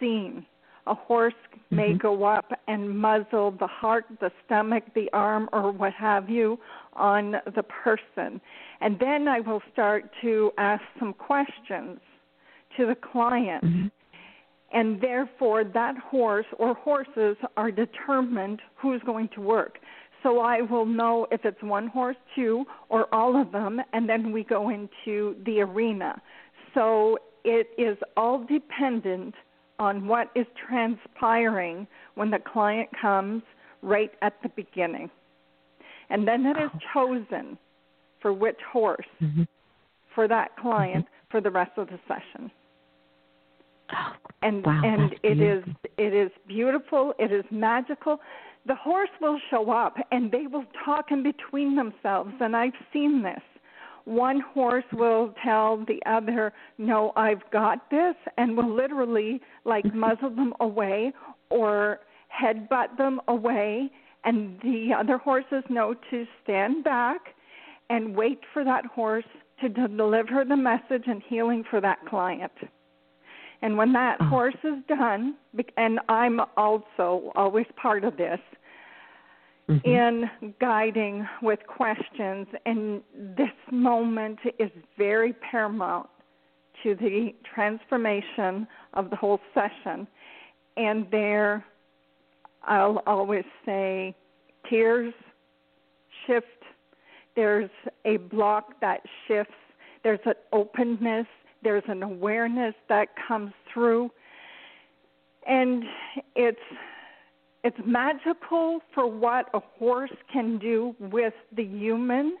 seen. 0.00 0.44
A 0.88 0.94
horse 0.94 1.34
may 1.70 1.90
mm-hmm. 1.90 1.98
go 1.98 2.24
up 2.24 2.52
and 2.68 2.96
muzzle 2.98 3.52
the 3.52 3.66
heart, 3.66 4.04
the 4.20 4.30
stomach, 4.44 4.84
the 4.94 5.08
arm, 5.12 5.48
or 5.52 5.72
what 5.72 5.92
have 5.94 6.30
you 6.30 6.58
on 6.92 7.36
the 7.54 7.62
person. 7.62 8.40
And 8.80 8.98
then 8.98 9.26
I 9.26 9.40
will 9.40 9.62
start 9.72 10.10
to 10.22 10.52
ask 10.58 10.82
some 10.98 11.12
questions 11.12 11.98
to 12.76 12.86
the 12.86 12.94
client. 12.94 13.64
Mm-hmm. 13.64 13.86
And 14.72 15.00
therefore, 15.00 15.64
that 15.64 15.96
horse 15.96 16.46
or 16.58 16.74
horses 16.74 17.36
are 17.56 17.70
determined 17.70 18.60
who's 18.76 19.00
going 19.04 19.28
to 19.34 19.40
work 19.40 19.78
so 20.26 20.40
I 20.40 20.60
will 20.60 20.86
know 20.86 21.28
if 21.30 21.44
it's 21.44 21.62
one 21.62 21.86
horse, 21.86 22.16
two, 22.34 22.64
or 22.88 23.06
all 23.14 23.40
of 23.40 23.52
them, 23.52 23.80
and 23.92 24.08
then 24.08 24.32
we 24.32 24.42
go 24.42 24.70
into 24.70 25.36
the 25.44 25.60
arena. 25.60 26.20
So 26.74 27.18
it 27.44 27.68
is 27.78 27.96
all 28.16 28.44
dependent 28.44 29.34
on 29.78 30.08
what 30.08 30.32
is 30.34 30.46
transpiring 30.68 31.86
when 32.16 32.30
the 32.30 32.40
client 32.40 32.88
comes 33.00 33.42
right 33.82 34.10
at 34.20 34.34
the 34.42 34.48
beginning. 34.48 35.10
And 36.10 36.26
then 36.26 36.44
it 36.44 36.56
is 36.56 36.70
chosen 36.92 37.56
for 38.20 38.32
which 38.32 38.58
horse 38.72 39.06
mm-hmm. 39.22 39.44
for 40.12 40.26
that 40.26 40.56
client 40.56 41.04
mm-hmm. 41.04 41.30
for 41.30 41.40
the 41.40 41.50
rest 41.50 41.72
of 41.76 41.86
the 41.86 42.00
session. 42.08 42.50
And 44.42 44.64
wow, 44.64 44.82
and 44.84 45.14
it 45.22 45.40
is 45.40 45.64
it 45.96 46.14
is 46.14 46.30
beautiful, 46.46 47.14
it 47.18 47.32
is 47.32 47.44
magical 47.50 48.20
the 48.66 48.74
horse 48.74 49.10
will 49.20 49.38
show 49.50 49.70
up 49.70 49.96
and 50.10 50.30
they 50.30 50.46
will 50.46 50.64
talk 50.84 51.10
in 51.10 51.22
between 51.22 51.76
themselves 51.76 52.32
and 52.40 52.56
I've 52.56 52.72
seen 52.92 53.22
this. 53.22 53.40
One 54.04 54.40
horse 54.40 54.84
will 54.92 55.34
tell 55.42 55.84
the 55.84 56.00
other, 56.06 56.52
"No, 56.78 57.12
I've 57.16 57.48
got 57.50 57.90
this," 57.90 58.14
and 58.38 58.56
will 58.56 58.72
literally 58.72 59.40
like 59.64 59.84
muzzle 59.94 60.30
them 60.30 60.54
away 60.60 61.12
or 61.50 62.00
headbutt 62.28 62.96
them 62.96 63.20
away 63.28 63.90
and 64.24 64.60
the 64.60 64.92
other 64.92 65.18
horses 65.18 65.62
know 65.68 65.94
to 66.10 66.26
stand 66.42 66.82
back 66.82 67.34
and 67.88 68.16
wait 68.16 68.40
for 68.52 68.64
that 68.64 68.84
horse 68.86 69.24
to 69.60 69.68
deliver 69.68 70.44
the 70.44 70.56
message 70.56 71.04
and 71.06 71.22
healing 71.28 71.62
for 71.70 71.80
that 71.80 72.04
client. 72.06 72.52
And 73.62 73.76
when 73.76 73.92
that 73.94 74.18
oh. 74.20 74.24
horse 74.26 74.56
is 74.64 74.76
done, 74.88 75.34
and 75.76 76.00
I'm 76.08 76.40
also 76.56 77.32
always 77.34 77.66
part 77.76 78.04
of 78.04 78.16
this, 78.16 78.38
mm-hmm. 79.68 79.88
in 79.88 80.52
guiding 80.60 81.26
with 81.42 81.60
questions, 81.66 82.46
and 82.64 83.00
this 83.36 83.48
moment 83.70 84.38
is 84.58 84.70
very 84.96 85.32
paramount 85.32 86.08
to 86.82 86.94
the 86.94 87.34
transformation 87.54 88.66
of 88.94 89.10
the 89.10 89.16
whole 89.16 89.40
session. 89.54 90.06
And 90.76 91.06
there, 91.10 91.64
I'll 92.64 93.02
always 93.06 93.44
say, 93.64 94.14
tears 94.68 95.14
shift. 96.26 96.46
There's 97.34 97.70
a 98.04 98.18
block 98.18 98.80
that 98.80 99.00
shifts. 99.26 99.54
There's 100.02 100.20
an 100.26 100.34
openness 100.52 101.26
There's 101.62 101.84
an 101.88 102.02
awareness 102.02 102.74
that 102.88 103.08
comes 103.28 103.52
through, 103.72 104.10
and 105.46 105.84
it's 106.34 106.58
it's 107.64 107.76
magical 107.84 108.80
for 108.94 109.08
what 109.08 109.48
a 109.52 109.60
horse 109.78 110.12
can 110.32 110.58
do 110.58 110.94
with 111.00 111.34
the 111.56 111.64
human 111.64 112.36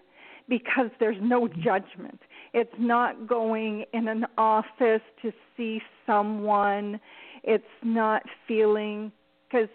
because 0.48 0.88
there's 1.00 1.16
no 1.20 1.48
judgment. 1.48 2.20
It's 2.54 2.72
not 2.78 3.26
going 3.26 3.84
in 3.92 4.06
an 4.06 4.26
office 4.38 5.02
to 5.22 5.32
see 5.56 5.80
someone. 6.06 7.00
It's 7.42 7.64
not 7.82 8.22
feeling 8.46 9.10
because 9.48 9.68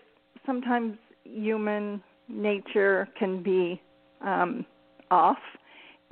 sometimes 0.45 0.97
human 1.25 2.01
nature 2.29 3.09
can 3.19 3.43
be 3.43 3.81
um, 4.21 4.65
off 5.09 5.37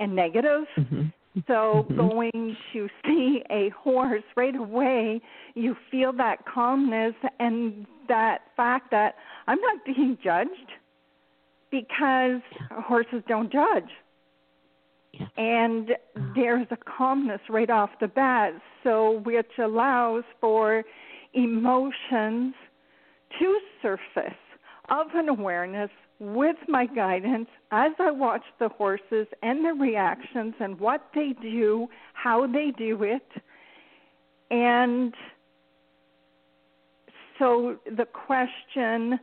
and 0.00 0.14
negative. 0.14 0.64
Mm-hmm. 0.76 1.02
So 1.46 1.86
Mhm. 1.88 1.96
going 1.96 2.56
to 2.72 2.88
see 3.04 3.42
a 3.50 3.68
horse 3.70 4.24
right 4.36 4.54
away, 4.54 5.20
you 5.54 5.76
feel 5.90 6.12
that 6.14 6.44
calmness 6.46 7.14
and 7.38 7.86
that 8.08 8.54
fact 8.56 8.90
that 8.90 9.16
I'm 9.46 9.60
not 9.60 9.84
being 9.84 10.18
judged 10.22 10.72
because 11.70 12.40
horses 12.70 13.22
don't 13.28 13.50
judge. 13.52 13.90
Yeah. 15.12 15.28
And 15.36 15.96
Ah. 16.16 16.20
there's 16.34 16.66
a 16.70 16.76
calmness 16.76 17.40
right 17.48 17.70
off 17.70 17.90
the 18.00 18.08
bat, 18.08 18.60
so 18.82 19.20
which 19.20 19.58
allows 19.58 20.24
for 20.40 20.84
emotions 21.34 22.54
to 23.38 23.60
surface 23.80 24.34
of 24.88 25.06
an 25.14 25.28
awareness 25.28 25.90
with 26.20 26.56
my 26.68 26.84
guidance 26.84 27.48
as 27.72 27.92
I 27.98 28.10
watch 28.10 28.42
the 28.58 28.68
horses 28.68 29.26
and 29.42 29.64
their 29.64 29.74
reactions 29.74 30.54
and 30.60 30.78
what 30.78 31.06
they 31.14 31.34
do, 31.40 31.88
how 32.12 32.46
they 32.46 32.72
do 32.76 33.02
it. 33.02 33.26
And 34.50 35.14
so 37.38 37.78
the 37.86 38.04
question 38.04 39.18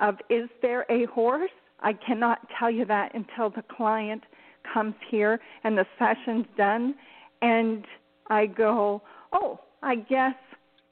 of 0.00 0.16
is 0.30 0.48
there 0.62 0.86
a 0.88 1.04
horse? 1.06 1.50
I 1.80 1.92
cannot 1.92 2.38
tell 2.58 2.70
you 2.70 2.86
that 2.86 3.14
until 3.14 3.50
the 3.50 3.62
client 3.62 4.24
comes 4.72 4.94
here 5.10 5.38
and 5.64 5.76
the 5.76 5.86
session's 5.98 6.46
done 6.56 6.94
and 7.42 7.84
I 8.28 8.46
go, 8.46 9.02
"Oh, 9.32 9.60
I 9.82 9.96
guess 9.96 10.34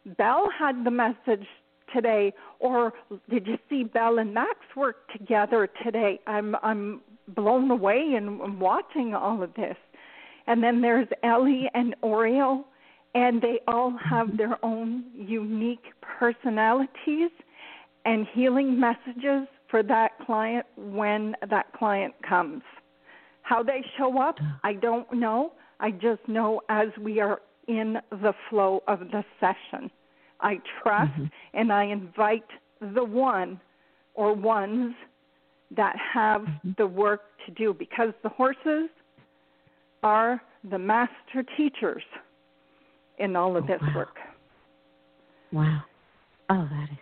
Belle 0.04 0.50
had 0.50 0.84
the 0.84 0.90
message 0.90 1.46
today 1.94 2.32
or 2.58 2.92
did 3.30 3.46
you 3.46 3.58
see 3.68 3.84
Belle 3.84 4.18
and 4.18 4.32
Max 4.34 4.58
work 4.76 5.08
together 5.12 5.68
today? 5.84 6.20
I'm 6.26 6.56
I'm 6.62 7.00
blown 7.28 7.70
away 7.70 8.14
and 8.16 8.40
I'm 8.40 8.60
watching 8.60 9.14
all 9.14 9.42
of 9.42 9.54
this. 9.54 9.76
And 10.46 10.62
then 10.62 10.80
there's 10.80 11.08
Ellie 11.22 11.68
and 11.74 11.94
Oreo 12.02 12.64
and 13.14 13.40
they 13.40 13.60
all 13.66 13.96
have 13.98 14.36
their 14.36 14.62
own 14.64 15.04
unique 15.14 15.84
personalities 16.00 17.30
and 18.04 18.26
healing 18.34 18.78
messages 18.78 19.48
for 19.70 19.82
that 19.82 20.12
client 20.24 20.66
when 20.76 21.34
that 21.50 21.72
client 21.72 22.14
comes. 22.26 22.62
How 23.42 23.62
they 23.62 23.84
show 23.96 24.20
up, 24.20 24.36
I 24.64 24.74
don't 24.74 25.12
know. 25.12 25.52
I 25.80 25.90
just 25.90 26.26
know 26.28 26.60
as 26.68 26.88
we 27.00 27.20
are 27.20 27.40
in 27.68 27.98
the 28.10 28.32
flow 28.48 28.82
of 28.86 29.00
the 29.00 29.24
session. 29.40 29.90
I 30.40 30.60
trust 30.82 31.12
Mhm. 31.12 31.30
and 31.54 31.72
I 31.72 31.84
invite 31.84 32.48
the 32.80 33.04
one 33.04 33.60
or 34.14 34.32
ones 34.34 34.94
that 35.70 35.96
have 35.96 36.42
Mhm. 36.42 36.76
the 36.76 36.86
work 36.86 37.22
to 37.46 37.52
do 37.52 37.74
because 37.74 38.12
the 38.22 38.28
horses 38.28 38.88
are 40.02 40.42
the 40.64 40.78
master 40.78 41.42
teachers 41.56 42.04
in 43.18 43.36
all 43.36 43.56
of 43.56 43.64
Oh, 43.64 43.66
this 43.66 43.82
wow. 43.82 43.94
work. 43.94 44.18
Wow. 45.52 45.84
Oh, 46.48 46.68
that 46.70 46.90
is 46.90 46.98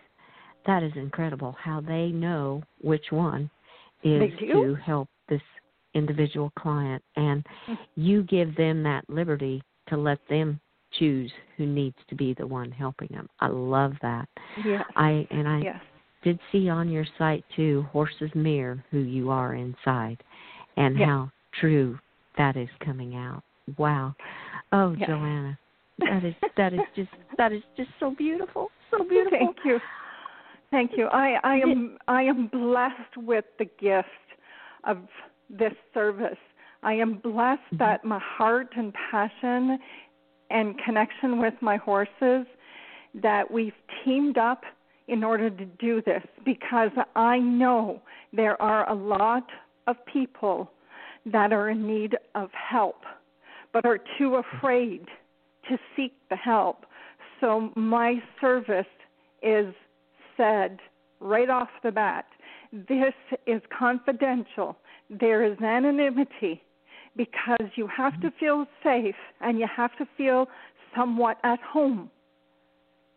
that 0.65 0.81
is 0.81 0.95
incredible 0.95 1.51
how 1.51 1.79
they 1.79 2.09
know 2.09 2.63
which 2.81 3.11
one 3.11 3.49
is 4.03 4.35
to 4.39 4.73
help 4.75 5.07
this 5.27 5.41
individual 5.93 6.51
client 6.57 7.03
and 7.15 7.45
Mm. 7.67 7.77
you 7.95 8.23
give 8.23 8.55
them 8.55 8.81
that 8.83 9.07
liberty 9.09 9.61
to 9.87 9.95
let 9.97 10.19
them 10.27 10.59
choose 10.99 11.31
who 11.57 11.65
needs 11.65 11.97
to 12.09 12.15
be 12.15 12.33
the 12.33 12.47
one 12.47 12.71
helping 12.71 13.09
them. 13.11 13.29
I 13.39 13.47
love 13.47 13.93
that. 14.01 14.27
Yes. 14.63 14.83
I 14.95 15.27
and 15.31 15.47
I 15.47 15.59
yes. 15.59 15.81
did 16.23 16.39
see 16.51 16.69
on 16.69 16.89
your 16.89 17.05
site 17.17 17.45
too, 17.55 17.85
horses 17.91 18.31
mirror 18.33 18.83
who 18.91 18.99
you 18.99 19.29
are 19.29 19.55
inside 19.55 20.17
and 20.77 20.97
Yes. 20.97 21.07
how 21.07 21.31
true 21.59 21.99
that 22.37 22.57
is 22.57 22.69
coming 22.83 23.15
out. 23.15 23.43
Wow. 23.77 24.15
Oh, 24.71 24.95
Yes. 24.97 25.09
Joanna. 25.09 25.57
That 25.99 26.25
is 26.25 26.35
that 26.57 26.73
is 26.73 26.81
just 26.95 27.09
that 27.37 27.53
is 27.53 27.63
just 27.77 27.89
so 28.01 28.11
beautiful. 28.11 28.69
So 28.91 29.05
beautiful. 29.05 29.39
Thank 29.39 29.57
you. 29.63 29.79
Thank 30.71 30.91
you. 30.97 31.05
I, 31.07 31.39
I 31.43 31.55
am 31.57 31.97
I 32.09 32.23
am 32.23 32.47
blessed 32.47 33.15
with 33.15 33.45
the 33.59 33.65
gift 33.79 34.09
of 34.83 34.97
this 35.49 35.73
service. 35.93 36.37
I 36.83 36.93
am 36.93 37.15
blessed 37.15 37.61
Mhm. 37.73 37.77
that 37.79 38.03
my 38.03 38.19
heart 38.19 38.73
and 38.75 38.93
passion 39.09 39.79
and 40.49 40.75
connection 40.83 41.39
with 41.39 41.53
my 41.61 41.77
horses 41.77 42.45
that 43.21 43.49
we've 43.49 43.73
teamed 44.03 44.37
up 44.37 44.63
in 45.07 45.23
order 45.23 45.49
to 45.49 45.65
do 45.65 46.01
this 46.01 46.23
because 46.43 46.91
I 47.15 47.39
know 47.39 48.01
there 48.33 48.59
are 48.61 48.89
a 48.89 48.93
lot 48.93 49.47
of 49.87 49.95
people 50.11 50.71
that 51.25 51.53
are 51.53 51.69
in 51.69 51.87
need 51.87 52.15
of 52.33 52.49
help 52.51 53.03
but 53.71 53.85
are 53.85 53.99
too 54.17 54.35
afraid 54.35 55.05
to 55.69 55.77
seek 55.95 56.13
the 56.29 56.35
help. 56.35 56.85
So 57.41 57.71
my 57.75 58.21
service 58.39 58.85
is 59.43 59.73
said 60.37 60.79
right 61.19 61.49
off 61.49 61.69
the 61.83 61.91
bat 61.91 62.25
this 62.89 63.13
is 63.47 63.61
confidential. 63.77 64.77
There 65.09 65.43
is 65.43 65.57
anonymity 65.61 66.61
because 67.15 67.67
you 67.75 67.87
have 67.87 68.19
to 68.21 68.27
mm-hmm. 68.27 68.39
feel 68.39 68.65
safe 68.83 69.15
and 69.41 69.59
you 69.59 69.67
have 69.73 69.95
to 69.97 70.07
feel 70.17 70.47
somewhat 70.95 71.37
at 71.43 71.59
home 71.61 72.09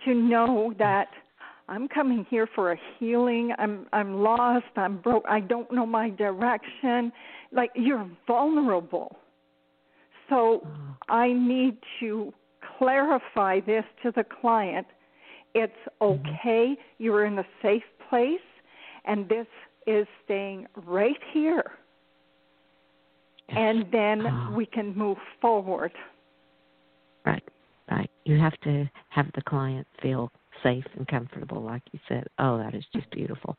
to 0.05 0.15
know 0.15 0.71
mm-hmm. 0.71 0.79
that 0.79 1.09
I'm 1.69 1.87
coming 1.89 2.27
here 2.31 2.49
for 2.55 2.73
a 2.73 2.77
healing. 2.99 3.53
I'm 3.59 3.87
I'm 3.93 4.23
lost. 4.23 4.65
I'm 4.77 4.99
broke. 4.99 5.25
I 5.29 5.41
don't 5.41 5.71
know 5.71 5.85
my 5.85 6.11
direction. 6.11 7.13
Like 7.53 7.71
you're 7.75 8.09
vulnerable. 8.27 9.19
So 10.29 10.63
Oh, 10.65 10.69
I 11.09 11.33
need 11.33 11.77
to 12.01 12.33
clarify 12.79 13.61
this 13.61 13.85
to 14.03 14.13
the 14.15 14.25
client. 14.41 14.87
It's 15.55 15.73
okay. 16.01 16.77
You're 16.99 17.25
in 17.25 17.39
a 17.39 17.47
safe 17.63 17.83
place, 18.09 18.39
and 19.05 19.29
this 19.29 19.47
is 19.87 20.07
staying 20.25 20.67
right 20.87 21.17
here. 21.33 21.65
And 23.49 23.91
then 23.91 24.27
Oh. 24.27 24.55
we 24.55 24.67
can 24.67 24.97
move 24.97 25.19
forward. 25.41 25.93
Right, 27.25 27.43
right. 27.91 28.11
You 28.25 28.39
have 28.39 28.59
to 28.61 28.89
have 29.09 29.31
the 29.35 29.43
client 29.43 29.87
feel 30.01 30.31
safe 30.63 30.85
and 30.97 31.07
comfortable, 31.07 31.63
like 31.63 31.83
you 31.93 32.01
said. 32.09 32.27
Oh, 32.39 32.59
that 32.59 32.75
is 32.75 32.85
just 32.95 33.11
beautiful. 33.11 33.57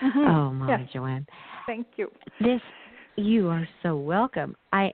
Mhm. 0.00 0.28
Oh 0.28 0.52
my, 0.52 0.68
Yes. 0.68 0.90
Joanne. 0.92 1.26
Thank 1.66 1.86
you. 1.96 2.10
This 2.40 2.62
you 3.16 3.48
are 3.48 3.66
so 3.82 3.96
welcome. 3.96 4.56
I 4.72 4.92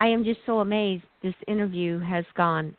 I 0.00 0.08
am 0.08 0.24
just 0.24 0.44
so 0.46 0.60
amazed 0.60 1.04
this 1.22 1.34
interview 1.46 1.98
has 2.00 2.24
gone 2.34 2.76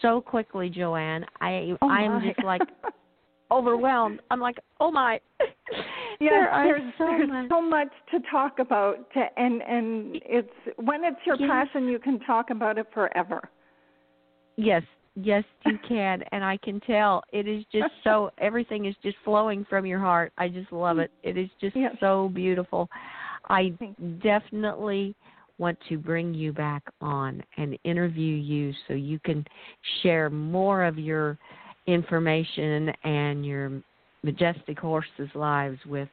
so 0.00 0.20
quickly, 0.20 0.70
Joanne. 0.70 1.26
I 1.40 1.76
Oh, 1.82 1.88
I 1.88 2.02
am 2.02 2.22
just 2.22 2.42
like 2.42 2.62
overwhelmed. 3.50 4.20
I'm 4.30 4.40
like, 4.40 4.58
"Oh 4.80 4.90
my." 4.90 5.20
Yes, 6.20 6.48
there 6.52 6.64
there's, 6.64 6.92
so 6.98 7.06
there's 7.06 7.28
much. 7.28 7.48
so 7.48 7.62
much 7.62 7.88
to 8.10 8.18
talk 8.30 8.58
about, 8.58 9.10
to, 9.14 9.24
and 9.38 9.62
and 9.62 10.16
it's 10.26 10.50
when 10.76 11.02
it's 11.04 11.20
your 11.24 11.36
Yes. 11.38 11.48
passion, 11.48 11.88
you 11.88 11.98
can 11.98 12.20
talk 12.20 12.50
about 12.50 12.76
it 12.76 12.86
forever. 12.92 13.48
Yes, 14.56 14.82
yes, 15.14 15.44
you 15.64 15.78
can, 15.88 16.22
and 16.32 16.44
I 16.44 16.58
can 16.58 16.80
tell 16.80 17.22
it 17.32 17.48
is 17.48 17.64
just 17.72 17.88
so 18.04 18.30
everything 18.38 18.84
is 18.84 18.94
just 19.02 19.16
flowing 19.24 19.64
from 19.70 19.86
your 19.86 19.98
heart. 19.98 20.32
I 20.36 20.48
just 20.48 20.70
love 20.72 20.98
it. 20.98 21.10
It 21.22 21.38
is 21.38 21.48
just 21.60 21.74
Yes. 21.74 21.96
so 22.00 22.30
beautiful. 22.34 22.88
I 23.48 23.72
definitely 24.22 25.14
want 25.56 25.78
to 25.88 25.98
bring 25.98 26.34
you 26.34 26.52
back 26.52 26.82
on 27.00 27.42
and 27.56 27.78
interview 27.84 28.34
you 28.34 28.72
so 28.88 28.94
you 28.94 29.18
can 29.20 29.44
share 30.02 30.28
more 30.28 30.84
of 30.84 30.98
your 30.98 31.38
information 31.86 32.90
and 33.04 33.44
your 33.44 33.82
majestic 34.22 34.78
horses' 34.78 35.30
lives 35.34 35.78
with 35.86 36.08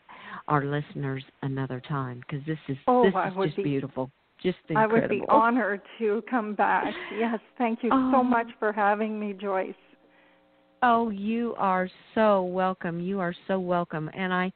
our 0.48 0.64
listeners 0.64 1.24
another 1.42 1.82
time 1.88 2.22
because 2.22 2.46
this 2.46 2.58
is 2.68 2.78
Oh, 2.88 3.04
this 3.04 3.14
I 3.16 3.30
is 3.30 3.34
just 3.46 3.58
be- 3.58 3.64
beautiful. 3.64 4.10
Just 4.42 4.58
I 4.76 4.86
would 4.86 5.10
be 5.10 5.24
honored 5.30 5.82
to 5.98 6.24
come 6.30 6.54
back. 6.54 6.94
Yes, 7.18 7.40
thank 7.58 7.84
you 7.84 7.90
Oh. 7.92 8.12
so 8.12 8.24
much 8.24 8.48
for 8.60 8.72
having 8.72 9.20
me, 9.20 9.34
Joyce. 9.34 9.74
Oh, 10.84 11.10
you 11.10 11.56
are 11.58 11.90
so 12.14 12.44
welcome. 12.44 13.00
You 13.00 13.20
are 13.20 13.34
so 13.48 13.60
welcome. 13.60 14.12
And 14.14 14.32
I 14.32 14.52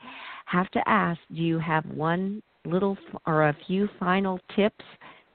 have 0.45 0.69
to 0.71 0.88
ask, 0.88 1.19
do 1.36 1.41
you 1.41 1.58
have 1.58 1.84
one 1.88 2.43
little 2.63 2.95
or 3.26 3.50
a 3.50 3.58
few 3.65 3.89
final 4.00 4.39
tips 4.56 4.86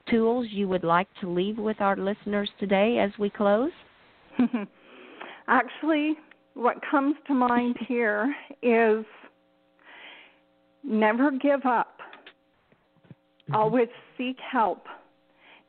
tools 0.09 0.47
you 0.51 0.69
would 0.69 0.85
like 0.85 1.09
to 1.19 1.29
leave 1.29 1.57
with 1.57 1.81
our 1.81 1.97
listeners 1.97 2.49
today 2.57 2.99
as 2.99 3.11
we 3.19 3.29
close? 3.29 3.71
Actually, 5.47 6.17
what 6.53 6.77
comes 6.89 7.15
to 7.27 7.33
mind 7.33 7.75
here 7.87 8.35
is 8.61 9.05
never 10.83 11.31
give 11.31 11.65
up. 11.65 11.99
Mm-hmm. 13.43 13.55
Always 13.55 13.87
seek 14.17 14.37
help. 14.39 14.87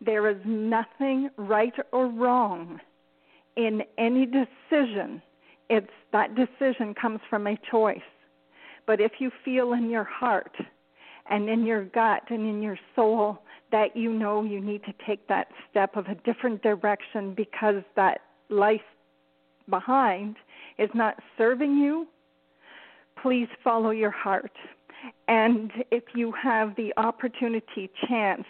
There 0.01 0.29
is 0.29 0.39
nothing 0.45 1.31
right 1.37 1.75
or 1.93 2.07
wrong 2.07 2.81
in 3.57 3.83
any 3.99 4.27
decision. 4.27 5.21
It's 5.69 5.91
that 6.13 6.35
decision 6.35 6.95
comes 6.95 7.21
from 7.29 7.47
a 7.47 7.59
choice. 7.71 7.99
But 8.87 9.01
if 9.01 9.13
you 9.19 9.31
feel 9.45 9.75
in 9.75 9.91
your 9.91 10.05
heart 10.05 10.57
and 11.29 11.49
in 11.49 11.67
your 11.67 11.85
gut 11.85 12.23
and 12.31 12.49
in 12.49 12.63
your 12.63 12.79
soul 12.97 13.43
that 13.71 13.95
you 13.95 14.13
know 14.13 14.45
you 14.45 14.61
need 14.61 14.83
to 14.85 14.95
take 15.07 15.29
that 15.29 15.49
step 15.71 15.97
of 15.97 16.07
a 16.07 16.15
different 16.15 16.63
direction 16.63 17.35
because 17.35 17.83
that 17.97 18.21
life 18.49 18.81
behind 19.69 20.37
is 20.79 20.91
not 20.95 21.17
serving 21.37 21.77
you, 21.77 22.07
please 23.23 23.49
follow 23.63 23.91
your 23.91 24.11
heart. 24.11 24.53
And 25.29 25.71
if 25.91 26.05
you 26.15 26.33
have 26.43 26.75
the 26.77 26.93
opportunity, 26.97 27.91
chance 28.09 28.45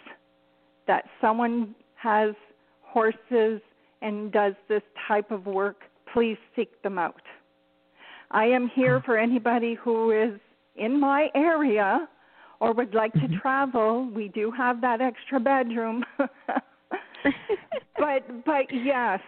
that 0.87 1.05
someone 1.21 1.75
has 1.95 2.33
horses 2.81 3.61
and 4.01 4.31
does 4.31 4.53
this 4.67 4.81
type 5.07 5.31
of 5.31 5.45
work, 5.45 5.81
please 6.13 6.37
seek 6.55 6.81
them 6.81 6.97
out. 6.97 7.21
I 8.31 8.45
am 8.45 8.69
here 8.73 9.01
for 9.05 9.17
anybody 9.17 9.75
who 9.75 10.11
is 10.11 10.39
in 10.75 10.99
my 10.99 11.29
area 11.35 12.07
or 12.59 12.73
would 12.73 12.93
like 12.93 13.13
to 13.13 13.19
mm-hmm. 13.19 13.37
travel. 13.37 14.09
We 14.13 14.29
do 14.29 14.51
have 14.51 14.81
that 14.81 15.01
extra 15.01 15.39
bedroom. 15.39 16.03
but 17.97 18.45
but 18.45 18.65
yes, 18.71 19.19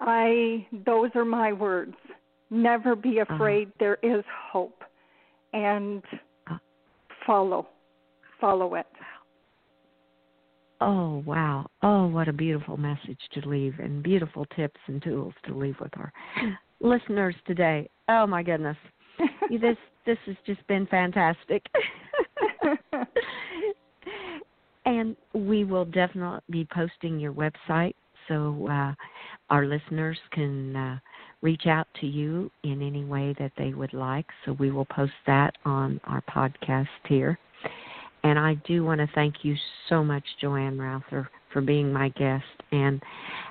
I 0.00 0.66
those 0.86 1.10
are 1.14 1.24
my 1.24 1.52
words. 1.52 1.94
Never 2.50 2.96
be 2.96 3.20
uh-huh. 3.20 3.34
afraid. 3.34 3.68
Uh-huh. 3.68 3.76
There 3.78 3.98
is 4.02 4.24
hope. 4.50 4.82
And 5.52 6.02
uh. 6.50 6.56
follow. 7.26 7.68
Follow 8.40 8.74
it. 8.74 8.86
Oh, 10.80 11.22
wow. 11.26 11.66
Oh, 11.82 12.06
what 12.06 12.28
a 12.28 12.32
beautiful 12.32 12.78
message 12.78 13.18
to 13.34 13.46
leave 13.46 13.74
and 13.78 14.02
beautiful 14.02 14.46
tips 14.56 14.80
and 14.86 15.02
tools 15.02 15.34
to 15.46 15.54
leave 15.54 15.76
with 15.78 15.92
our 15.98 16.10
listeners 16.80 17.34
today. 17.46 17.88
Oh 18.08 18.26
my 18.26 18.42
goodness. 18.42 18.78
this 19.50 19.76
this 20.06 20.16
has 20.24 20.36
just 20.46 20.66
been 20.66 20.86
fantastic. 20.86 21.66
and 24.86 25.16
we 25.34 25.64
will 25.64 25.84
definitely 25.84 26.40
be 26.48 26.66
posting 26.72 27.18
your 27.18 27.32
website 27.32 27.94
so 28.30 28.68
uh, 28.70 28.94
our 29.50 29.66
listeners 29.66 30.16
can 30.30 30.76
uh, 30.76 30.98
reach 31.42 31.66
out 31.66 31.88
to 32.00 32.06
you 32.06 32.50
in 32.62 32.80
any 32.80 33.04
way 33.04 33.34
that 33.38 33.52
they 33.58 33.74
would 33.74 33.92
like. 33.92 34.26
So 34.44 34.52
we 34.52 34.70
will 34.70 34.84
post 34.86 35.12
that 35.26 35.54
on 35.64 36.00
our 36.04 36.22
podcast 36.22 36.86
here. 37.08 37.38
And 38.22 38.38
I 38.38 38.54
do 38.66 38.84
want 38.84 39.00
to 39.00 39.08
thank 39.14 39.36
you 39.42 39.56
so 39.88 40.04
much, 40.04 40.22
Joanne 40.40 40.78
Routher, 40.78 41.28
for 41.52 41.60
being 41.60 41.92
my 41.92 42.10
guest. 42.10 42.44
And 42.70 43.02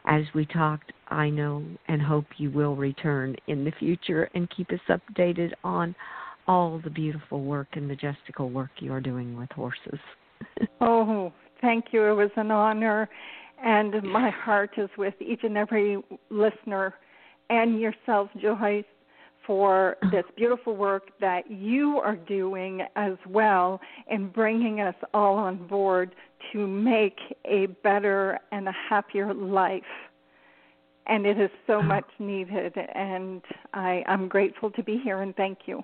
as 0.06 0.24
we 0.34 0.46
talked, 0.46 0.94
I 1.10 1.30
know 1.30 1.64
and 1.88 2.02
hope 2.02 2.26
you 2.38 2.52
will 2.52 2.76
return 2.76 3.36
in 3.48 3.66
the 3.66 3.74
future 3.80 4.30
and 4.36 4.50
keep 4.56 4.72
us 4.72 4.80
updated 4.90 5.52
on 5.64 5.96
all 6.48 6.80
the 6.84 6.90
beautiful 6.90 7.44
work 7.44 7.68
and 7.74 7.88
majestical 7.88 8.50
work 8.50 8.70
you 8.80 8.94
are 8.94 9.02
doing 9.02 9.38
with 9.38 9.52
horses. 9.52 10.00
oh, 10.82 11.34
thank 11.62 11.86
you. 11.92 12.06
It 12.06 12.14
was 12.14 12.32
an 12.38 12.52
honor. 12.52 13.10
And 13.64 14.02
my 14.04 14.30
heart 14.30 14.72
is 14.78 14.90
with 14.98 15.16
each 15.20 15.42
and 15.44 15.58
every 15.58 15.98
listener 16.30 16.94
and 17.50 17.80
yourself, 17.80 18.30
Joyce, 18.42 18.86
for 19.46 19.98
this 20.12 20.24
beautiful 20.38 20.76
work 20.76 21.10
that 21.20 21.50
you 21.50 22.00
are 22.04 22.16
doing 22.16 22.82
as 22.96 23.14
well 23.28 23.82
in 24.10 24.30
bringing 24.30 24.82
us 24.82 24.96
all 25.14 25.36
on 25.36 25.68
board 25.68 26.16
to 26.54 26.68
make 26.68 27.18
a 27.46 27.68
better 27.84 28.40
and 28.52 28.68
a 28.68 28.74
happier 28.90 29.34
life. 29.34 29.84
And 31.08 31.26
it 31.26 31.40
is 31.40 31.50
so 31.68 31.82
much 31.84 32.06
needed, 32.20 32.74
and 32.96 33.42
I, 33.74 34.04
I'm 34.08 34.28
grateful 34.28 34.72
to 34.72 34.84
be 34.84 35.00
here 35.04 35.22
and 35.22 35.36
thank 35.36 35.60
you. 35.66 35.84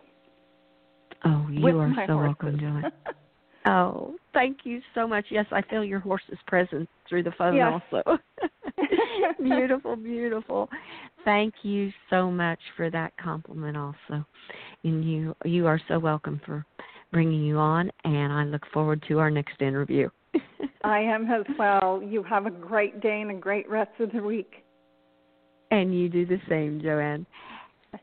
Oh, 1.24 1.48
you 1.50 1.80
are 1.80 1.92
so 2.08 2.14
horses. 2.14 2.36
welcome, 2.42 2.60
Joy. 2.60 3.12
oh, 3.66 4.16
thank 4.34 4.60
you 4.64 4.82
so 4.94 5.08
much. 5.08 5.26
Yes, 5.30 5.46
I 5.52 5.62
feel 5.64 5.84
your 5.84 6.00
horse's 6.00 6.38
presence 6.48 6.88
through 7.08 7.24
the 7.24 7.34
phone 7.38 7.56
yes. 7.56 7.82
also. 7.92 8.18
beautiful, 9.44 9.96
beautiful. 9.96 10.70
Thank 11.24 11.54
you 11.64 11.92
so 12.10 12.30
much 12.30 12.60
for 12.78 12.90
that 12.90 13.14
compliment 13.18 13.78
also. 13.78 14.26
And 14.84 15.04
you 15.04 15.36
you 15.44 15.68
are 15.68 15.80
so 15.88 16.00
welcome 16.00 16.40
for 16.46 16.66
bringing 17.12 17.44
you 17.44 17.58
on 17.58 17.92
and 18.04 18.34
I 18.34 18.44
look 18.44 18.64
forward 18.74 19.04
to 19.08 19.20
our 19.20 19.32
next 19.32 19.62
interview. 19.62 20.10
I 20.84 21.00
am 21.00 21.32
as 21.32 21.46
well. 21.58 22.02
You 22.04 22.22
have 22.24 22.46
a 22.46 22.52
great 22.52 23.00
day 23.02 23.22
and 23.22 23.32
a 23.32 23.36
great 23.36 23.70
rest 23.70 23.92
of 24.00 24.12
the 24.12 24.22
week. 24.22 24.66
And 25.72 25.98
you 25.98 26.10
do 26.10 26.26
the 26.26 26.40
same, 26.48 26.80
Joanne. 26.82 27.26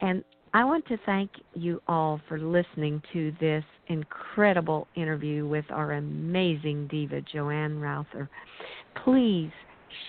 And 0.00 0.24
I 0.54 0.64
want 0.64 0.86
to 0.88 0.98
thank 1.06 1.30
you 1.54 1.80
all 1.88 2.20
for 2.28 2.38
listening 2.38 3.00
to 3.14 3.32
this 3.40 3.64
incredible 3.88 4.86
interview 4.94 5.48
with 5.48 5.64
our 5.70 5.92
amazing 5.92 6.88
diva, 6.88 7.22
Joanne 7.22 7.80
Routher. 7.80 8.28
Please 9.02 9.50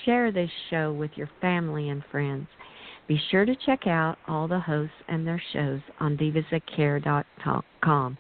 share 0.03 0.33
this 0.33 0.49
show 0.69 0.91
with 0.91 1.11
your 1.15 1.29
family 1.39 1.87
and 1.89 2.03
friends. 2.11 2.47
Be 3.07 3.17
sure 3.31 3.45
to 3.45 3.55
check 3.65 3.87
out 3.87 4.17
all 4.27 4.49
the 4.49 4.59
hosts 4.59 4.93
and 5.07 5.25
their 5.25 5.41
shows 5.53 5.79
on 6.01 6.17
divasthatcare.com. 6.17 8.17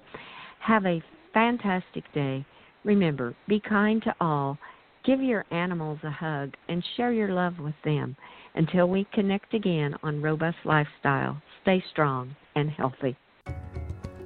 Have 0.59 0.85
a 0.85 1.03
fantastic 1.33 2.05
day. 2.13 2.45
Remember, 2.85 3.35
be 3.49 3.59
kind 3.59 4.01
to 4.03 4.15
all, 4.21 4.57
give 5.03 5.21
your 5.21 5.43
animals 5.51 5.99
a 6.03 6.11
hug, 6.11 6.53
and 6.69 6.81
share 6.95 7.11
your 7.11 7.33
love 7.33 7.59
with 7.59 7.75
them. 7.83 8.15
Until 8.55 8.87
we 8.87 9.07
connect 9.13 9.53
again 9.53 9.95
on 10.03 10.21
Robust 10.21 10.57
Lifestyle, 10.63 11.41
stay 11.61 11.83
strong 11.91 12.35
and 12.55 12.69
healthy. 12.69 13.15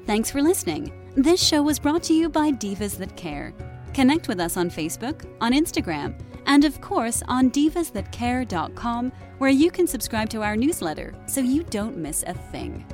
Thanks 0.05 0.29
for 0.31 0.41
listening. 0.41 0.91
This 1.15 1.41
show 1.41 1.61
was 1.63 1.79
brought 1.79 2.03
to 2.03 2.13
you 2.13 2.29
by 2.29 2.51
Divas 2.51 2.97
That 2.97 3.15
Care. 3.15 3.53
Connect 3.93 4.27
with 4.27 4.39
us 4.39 4.57
on 4.57 4.69
Facebook, 4.69 5.25
on 5.41 5.53
Instagram, 5.53 6.21
and 6.45 6.65
of 6.65 6.79
course 6.81 7.23
on 7.27 7.49
divasthatcare.com, 7.51 9.11
where 9.37 9.49
you 9.49 9.71
can 9.71 9.87
subscribe 9.87 10.29
to 10.29 10.41
our 10.41 10.55
newsletter 10.55 11.13
so 11.25 11.41
you 11.41 11.63
don't 11.63 11.97
miss 11.97 12.23
a 12.27 12.33
thing. 12.33 12.85